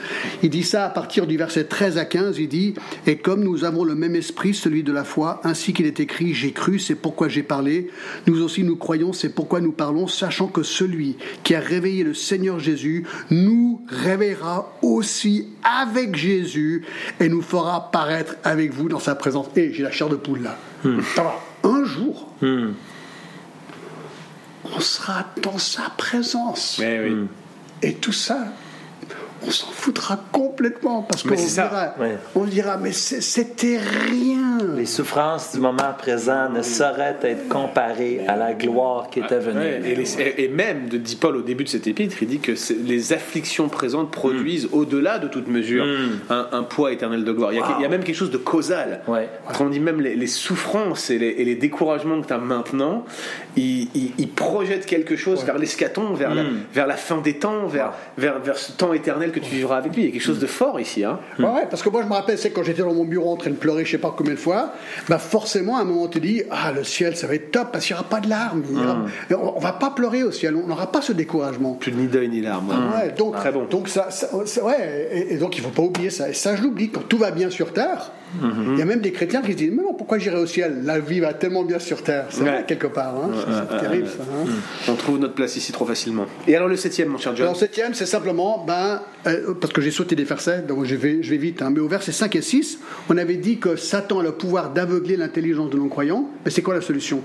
Il 0.41 0.49
dit 0.49 0.63
ça 0.63 0.85
à 0.85 0.89
partir 0.89 1.27
du 1.27 1.37
verset 1.37 1.65
13 1.65 1.97
à 1.97 2.05
15. 2.05 2.39
Il 2.39 2.47
dit 2.47 2.73
Et 3.07 3.17
comme 3.17 3.43
nous 3.43 3.65
avons 3.65 3.83
le 3.83 3.95
même 3.95 4.15
esprit, 4.15 4.53
celui 4.53 4.83
de 4.83 4.91
la 4.91 5.03
foi, 5.03 5.41
ainsi 5.43 5.73
qu'il 5.73 5.85
est 5.85 5.99
écrit 5.99 6.33
J'ai 6.33 6.51
cru, 6.51 6.79
c'est 6.79 6.95
pourquoi 6.95 7.27
j'ai 7.27 7.43
parlé 7.43 7.89
Nous 8.27 8.41
aussi 8.41 8.63
nous 8.63 8.75
croyons, 8.75 9.13
c'est 9.13 9.29
pourquoi 9.29 9.61
nous 9.61 9.71
parlons, 9.71 10.07
sachant 10.07 10.47
que 10.47 10.63
celui 10.63 11.17
qui 11.43 11.55
a 11.55 11.59
réveillé 11.59 12.03
le 12.03 12.13
Seigneur 12.13 12.59
Jésus 12.59 13.05
nous 13.29 13.81
réveillera 13.87 14.73
aussi 14.81 15.47
avec 15.63 16.15
Jésus 16.15 16.85
et 17.19 17.29
nous 17.29 17.41
fera 17.41 17.91
paraître 17.91 18.35
avec 18.43 18.73
vous 18.73 18.89
dans 18.89 18.99
sa 18.99 19.15
présence. 19.15 19.47
Et 19.55 19.73
j'ai 19.73 19.83
la 19.83 19.91
chair 19.91 20.09
de 20.09 20.15
poule 20.15 20.43
là. 20.43 20.57
Hmm. 20.83 20.99
Un 21.63 21.85
jour, 21.85 22.29
hmm. 22.41 22.71
on 24.65 24.79
sera 24.79 25.25
dans 25.41 25.57
sa 25.57 25.89
présence. 25.97 26.81
Et 27.81 27.93
tout 27.95 28.13
ça, 28.13 28.47
on 29.45 29.51
s'en 29.51 29.71
foutra 29.71 30.19
complètement 30.31 31.03
parce 31.03 31.23
qu'on 31.23 31.35
dira, 31.35 31.95
on 32.35 32.43
dira, 32.45 32.77
mais 32.77 32.91
c'était 32.91 33.79
rien. 33.79 34.57
Les 34.75 34.85
souffrances 34.85 35.53
du 35.53 35.59
moment 35.59 35.93
présent 35.97 36.49
ne 36.49 36.61
sauraient 36.61 37.17
être 37.23 37.47
comparées 37.47 38.21
à 38.27 38.35
la 38.35 38.53
gloire 38.53 39.09
qui 39.09 39.19
était 39.19 39.39
venue. 39.39 39.61
et, 40.37 40.47
même, 40.47 40.87
de 40.89 40.97
dit 40.97 41.15
Paul 41.15 41.37
au 41.37 41.41
début 41.41 41.63
de 41.63 41.69
cet 41.69 41.87
épître, 41.87 42.17
il 42.21 42.27
dit 42.27 42.39
que 42.39 42.53
les 42.85 43.13
afflictions 43.13 43.69
présentes 43.69 44.11
produisent, 44.11 44.65
mm. 44.65 44.73
au-delà 44.73 45.19
de 45.19 45.27
toute 45.27 45.47
mesure, 45.47 45.85
mm. 45.85 46.33
un, 46.51 46.63
poids 46.63 46.91
éternel 46.91 47.23
de 47.23 47.31
gloire. 47.31 47.51
Il 47.53 47.81
y, 47.81 47.85
a, 47.85 47.89
même 47.89 48.03
quelque 48.03 48.15
chose 48.15 48.31
de 48.31 48.37
causal. 48.37 49.01
On 49.59 49.69
dit 49.69 49.79
même 49.79 50.01
les, 50.01 50.27
souffrances 50.27 51.09
et 51.09 51.17
les, 51.17 51.55
découragements 51.55 52.21
que 52.21 52.27
tu 52.27 52.33
as 52.33 52.37
maintenant, 52.37 53.05
ils, 53.55 53.89
projettent 54.35 54.85
quelque 54.85 55.15
chose 55.15 55.43
vers 55.43 55.57
l'escaton, 55.57 56.13
vers, 56.13 56.33
la, 56.33 56.43
mm. 56.43 56.63
vers 56.73 56.87
la 56.87 56.95
fin 56.95 57.17
des 57.17 57.37
temps, 57.37 57.67
vers, 57.67 57.93
vers, 58.17 58.39
vers 58.39 58.57
ce 58.57 58.71
temps 58.71 58.93
éternel 58.93 59.31
que 59.33 59.39
tu 59.39 59.55
vivras 59.55 59.77
avec 59.77 59.95
lui. 59.95 60.03
Il 60.03 60.05
y 60.05 60.09
a 60.09 60.11
quelque 60.11 60.21
chose 60.21 60.39
de 60.39 60.47
fort 60.47 60.79
ici. 60.79 61.03
Hein. 61.03 61.19
Ouais, 61.39 61.67
parce 61.69 61.81
que 61.83 61.89
moi 61.89 62.01
je 62.01 62.07
me 62.07 62.13
rappelle, 62.13 62.37
c'est 62.37 62.51
quand 62.51 62.63
j'étais 62.63 62.81
dans 62.81 62.93
mon 62.93 63.05
bureau 63.05 63.31
en 63.31 63.37
train 63.37 63.49
de 63.49 63.55
pleurer, 63.55 63.85
je 63.85 63.91
sais 63.91 63.97
pas 63.97 64.13
combien 64.15 64.33
de 64.33 64.39
fois, 64.39 64.73
bah 65.09 65.17
forcément 65.17 65.77
à 65.77 65.81
un 65.81 65.85
moment 65.85 66.07
tu 66.07 66.19
dis, 66.19 66.43
ah 66.49 66.71
le 66.71 66.83
ciel 66.83 67.15
ça 67.15 67.27
va 67.27 67.35
être 67.35 67.51
top 67.51 67.71
parce 67.71 67.85
qu'il 67.85 67.95
n'y 67.95 67.99
aura 67.99 68.09
pas 68.09 68.21
de 68.21 68.29
larmes. 68.29 68.63
Hum. 68.73 69.09
On, 69.55 69.59
va 69.59 69.73
pas 69.73 69.89
pleurer 69.89 70.23
au 70.23 70.31
ciel, 70.31 70.55
on 70.55 70.67
n'aura 70.67 70.91
pas 70.91 71.01
ce 71.01 71.11
découragement. 71.13 71.73
Plus 71.73 71.91
ni 71.91 72.07
deuil 72.07 72.29
ni 72.29 72.41
larmes. 72.41 72.69
Ouais, 72.69 73.11
donc, 73.11 73.35
Très 73.35 73.51
bon. 73.51 73.65
Donc 73.65 73.89
ça, 73.89 74.09
ouais, 74.63 75.09
et, 75.11 75.33
et, 75.33 75.37
donc 75.37 75.57
il 75.57 75.63
faut 75.63 75.69
pas 75.69 75.83
oublier 75.83 76.09
ça. 76.09 76.29
Et 76.29 76.33
ça 76.33 76.55
je 76.55 76.63
l'oublie 76.63 76.89
quand 76.89 77.07
tout 77.07 77.17
va 77.17 77.31
bien 77.31 77.49
sur 77.49 77.73
terre. 77.73 78.11
Il 78.41 78.79
y 78.79 78.81
a 78.81 78.85
même 78.85 79.01
des 79.01 79.11
chrétiens 79.11 79.41
qui 79.41 79.53
se 79.53 79.57
disent 79.57 79.71
Mais 79.71 79.83
non, 79.83 79.93
pourquoi 79.93 80.17
j'irai 80.17 80.37
au 80.37 80.45
ciel? 80.45 80.81
La 80.83 80.99
vie 80.99 81.19
va 81.19 81.33
tellement 81.33 81.63
bien 81.63 81.79
sur 81.79 82.01
terre. 82.01 82.25
C'est 82.29 82.41
vrai, 82.41 82.65
quelque 82.67 82.87
part. 82.87 83.15
Hein. 83.15 83.31
c'est 83.69 83.79
terrible, 83.79 84.07
ça. 84.07 84.23
Hein. 84.23 84.49
On 84.87 84.95
trouve 84.95 85.19
notre 85.19 85.35
place 85.35 85.55
ici 85.55 85.71
trop 85.71 85.85
facilement. 85.85 86.25
Et 86.47 86.55
alors, 86.55 86.67
le 86.67 86.75
septième, 86.75 87.09
mon 87.09 87.17
cher 87.17 87.35
John? 87.35 87.43
Alors, 87.43 87.53
le 87.53 87.59
septième, 87.59 87.93
c'est 87.93 88.05
simplement, 88.05 88.63
ben, 88.65 89.01
euh, 89.27 89.53
parce 89.59 89.73
que 89.73 89.81
j'ai 89.81 89.91
sauté 89.91 90.15
des 90.15 90.23
versets, 90.23 90.61
donc 90.61 90.85
je 90.85 90.95
vais, 90.95 91.21
je 91.21 91.29
vais 91.29 91.37
vite, 91.37 91.61
hein, 91.61 91.69
mais 91.69 91.79
au 91.79 91.87
verset 91.87 92.11
5 92.11 92.35
et 92.35 92.41
6, 92.41 92.79
on 93.09 93.17
avait 93.17 93.37
dit 93.37 93.57
que 93.57 93.75
Satan 93.75 94.19
a 94.19 94.23
le 94.23 94.31
pouvoir 94.31 94.71
d'aveugler 94.71 95.15
l'intelligence 95.17 95.69
de 95.69 95.77
non-croyants. 95.77 96.29
Mais 96.45 96.51
c'est 96.51 96.61
quoi 96.61 96.73
la 96.73 96.81
solution? 96.81 97.21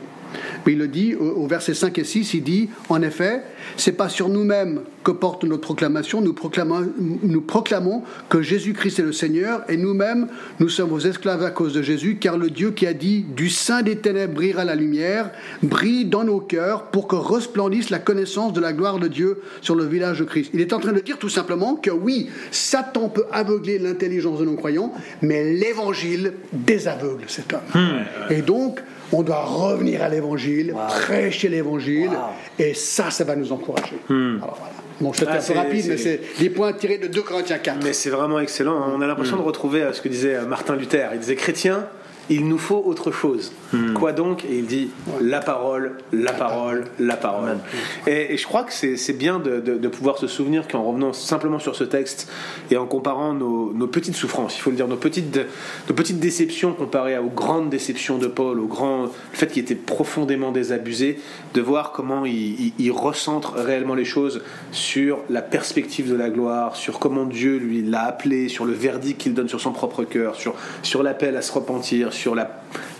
Mais 0.66 0.72
il 0.72 0.78
le 0.78 0.88
dit 0.88 1.14
au, 1.14 1.46
verset 1.46 1.74
5 1.74 1.98
et 1.98 2.04
6, 2.04 2.34
il 2.34 2.42
dit, 2.42 2.68
en 2.88 3.02
effet, 3.02 3.42
c'est 3.76 3.92
pas 3.92 4.08
sur 4.08 4.28
nous-mêmes 4.28 4.80
que 5.04 5.10
porte 5.10 5.44
notre 5.44 5.62
proclamation, 5.62 6.20
nous 6.20 6.32
proclamons, 6.32 6.86
nous 6.98 7.40
proclamons 7.40 8.02
que 8.28 8.42
Jésus-Christ 8.42 8.98
est 8.98 9.02
le 9.02 9.12
Seigneur, 9.12 9.62
et 9.68 9.76
nous-mêmes, 9.76 10.28
nous 10.60 10.68
sommes 10.68 10.90
vos 10.90 10.98
esclaves 11.00 11.42
à 11.42 11.50
cause 11.50 11.72
de 11.72 11.82
Jésus, 11.82 12.18
car 12.20 12.36
le 12.36 12.50
Dieu 12.50 12.72
qui 12.72 12.86
a 12.86 12.92
dit, 12.92 13.24
du 13.36 13.48
sein 13.48 13.82
des 13.82 13.96
ténèbres 13.96 14.34
brillera 14.34 14.64
la 14.64 14.74
lumière, 14.74 15.30
brille 15.62 16.04
dans 16.04 16.24
nos 16.24 16.40
cœurs 16.40 16.84
pour 16.84 17.08
que 17.08 17.16
resplendisse 17.16 17.90
la 17.90 17.98
connaissance 17.98 18.52
de 18.52 18.60
la 18.60 18.72
gloire 18.72 18.98
de 18.98 19.08
Dieu 19.08 19.40
sur 19.60 19.74
le 19.74 19.84
village 19.84 20.18
de 20.18 20.24
Christ. 20.24 20.50
Il 20.52 20.60
est 20.60 20.72
en 20.72 20.80
train 20.80 20.92
de 20.92 21.00
dire 21.00 21.18
tout 21.18 21.28
simplement 21.28 21.76
que 21.76 21.90
oui, 21.90 22.28
Satan 22.50 23.08
peut 23.08 23.26
aveugler 23.32 23.78
l'intelligence 23.78 24.40
de 24.40 24.44
nos 24.44 24.54
croyants, 24.54 24.92
mais 25.22 25.52
l'évangile 25.54 26.34
désaveugle 26.52 27.24
cet 27.28 27.52
homme. 27.52 27.60
Hmm. 27.74 28.32
Et 28.32 28.42
donc, 28.42 28.80
on 29.12 29.22
doit 29.22 29.44
revenir 29.44 30.02
à 30.02 30.08
l'évangile, 30.08 30.74
prêcher 30.88 31.48
l'évangile, 31.48 32.10
et 32.58 32.74
ça, 32.74 33.10
ça 33.10 33.24
va 33.24 33.36
nous 33.36 33.52
encourager. 33.52 33.96
Hmm. 34.08 34.36
Alors 34.42 34.58
voilà. 34.58 34.74
Bon, 35.00 35.12
je 35.12 35.24
un 35.24 35.40
peu 35.40 35.52
rapide, 35.52 35.86
mais 35.88 35.96
c'est 35.96 36.20
des 36.40 36.50
points 36.50 36.72
tirés 36.72 36.98
de 36.98 37.06
2 37.06 37.22
Corinthiens 37.22 37.58
4. 37.58 37.84
Mais 37.84 37.92
c'est 37.92 38.10
vraiment 38.10 38.40
excellent. 38.40 38.92
On 38.92 39.00
a 39.00 39.06
l'impression 39.06 39.36
hmm. 39.36 39.40
de 39.40 39.44
retrouver 39.44 39.82
euh, 39.82 39.92
ce 39.92 40.02
que 40.02 40.08
disait 40.08 40.34
euh, 40.34 40.44
Martin 40.44 40.74
Luther. 40.74 41.10
Il 41.12 41.20
disait 41.20 41.36
chrétien, 41.36 41.86
il 42.30 42.46
nous 42.46 42.58
faut 42.58 42.82
autre 42.84 43.10
chose. 43.10 43.52
Hmm. 43.72 43.94
Quoi 43.94 44.12
donc? 44.12 44.44
Et 44.44 44.58
il 44.58 44.66
dit 44.66 44.90
la 45.20 45.40
parole, 45.40 45.96
la 46.12 46.32
parole, 46.32 46.84
la 46.98 47.16
parole. 47.16 47.58
Et, 48.06 48.36
je 48.36 48.44
crois 48.44 48.64
que 48.64 48.72
c'est 48.72 49.12
bien 49.12 49.38
de, 49.38 49.88
pouvoir 49.88 50.18
se 50.18 50.26
souvenir 50.26 50.68
qu'en 50.68 50.82
revenant 50.82 51.12
simplement 51.12 51.58
sur 51.58 51.74
ce 51.74 51.84
texte 51.84 52.30
et 52.70 52.76
en 52.76 52.86
comparant 52.86 53.32
nos, 53.32 53.86
petites 53.86 54.14
souffrances, 54.14 54.56
il 54.56 54.60
faut 54.60 54.70
le 54.70 54.76
dire, 54.76 54.88
nos 54.88 54.96
petites, 54.96 55.40
nos 55.88 55.94
petites 55.94 56.20
déceptions 56.20 56.72
comparées 56.72 57.18
aux 57.18 57.30
grandes 57.30 57.70
déceptions 57.70 58.18
de 58.18 58.26
Paul, 58.26 58.60
au 58.60 58.66
grand, 58.66 59.04
le 59.04 59.08
fait 59.32 59.46
qu'il 59.46 59.62
était 59.62 59.74
profondément 59.74 60.52
désabusé, 60.52 61.18
de 61.54 61.60
voir 61.60 61.92
comment 61.92 62.24
il, 62.26 62.72
il, 62.78 62.92
recentre 62.92 63.54
réellement 63.54 63.94
les 63.94 64.04
choses 64.04 64.42
sur 64.72 65.18
la 65.30 65.42
perspective 65.42 66.10
de 66.10 66.16
la 66.16 66.30
gloire, 66.30 66.76
sur 66.76 66.98
comment 66.98 67.24
Dieu 67.24 67.56
lui 67.56 67.82
l'a 67.82 68.04
appelé, 68.04 68.48
sur 68.48 68.64
le 68.64 68.72
verdict 68.72 69.20
qu'il 69.20 69.34
donne 69.34 69.48
sur 69.48 69.60
son 69.60 69.72
propre 69.72 70.04
cœur, 70.04 70.36
sur, 70.36 70.54
sur 70.82 71.02
l'appel 71.02 71.36
à 71.36 71.42
se 71.42 71.52
repentir, 71.52 72.12
sur 72.18 72.36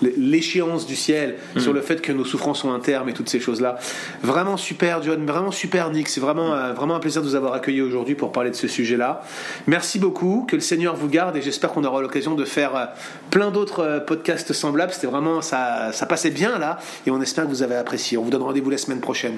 l'échéance 0.01 0.87
du 0.87 0.97
ciel, 0.97 1.37
mm. 1.55 1.61
sur 1.61 1.73
le 1.73 1.81
fait 1.81 2.01
que 2.01 2.13
nos 2.13 2.25
souffrances 2.25 2.61
sont 2.61 2.73
un 2.73 2.81
terme 2.81 3.09
et 3.09 3.13
toutes 3.13 3.29
ces 3.29 3.41
choses-là. 3.41 3.79
Vraiment 4.23 4.57
super, 4.57 5.03
John, 5.03 5.27
vraiment 5.27 5.51
super, 5.51 5.91
Nick. 5.91 6.09
C'est 6.09 6.21
vraiment, 6.21 6.55
euh, 6.55 6.73
vraiment 6.73 6.95
un 6.95 7.01
plaisir 7.01 7.23
de 7.23 7.27
vous 7.27 7.35
avoir 7.35 7.53
accueilli 7.53 7.83
aujourd'hui 7.83 8.15
pour 8.15 8.33
parler 8.33 8.51
de 8.51 8.57
ce 8.57 8.69
sujet-là. 8.69 9.23
Merci 9.67 9.99
beaucoup, 9.99 10.47
que 10.49 10.57
le 10.57 10.63
Seigneur 10.63 10.97
vous 10.97 11.09
garde 11.09 11.37
et 11.37 11.43
j'espère 11.43 11.73
qu'on 11.73 11.85
aura 11.85 12.01
l'occasion 12.01 12.35
de 12.35 12.45
faire 12.45 12.77
euh, 12.77 12.87
plein 13.31 13.51
d'autres 13.51 13.81
euh, 13.81 14.01
podcasts 14.01 14.53
semblables. 14.53 14.93
C'était 14.93 15.09
vraiment, 15.09 15.43
ça, 15.43 15.93
ça 15.93 16.07
passait 16.07 16.31
bien 16.31 16.59
là 16.59 16.79
et 17.07 17.11
on 17.11 17.21
espère 17.21 17.45
que 17.45 17.51
vous 17.51 17.63
avez 17.63 17.77
apprécié. 17.77 18.17
On 18.17 18.23
vous 18.23 18.31
donne 18.31 18.43
rendez-vous 18.43 18.71
la 18.71 18.79
semaine 18.79 19.01
prochaine. 19.01 19.35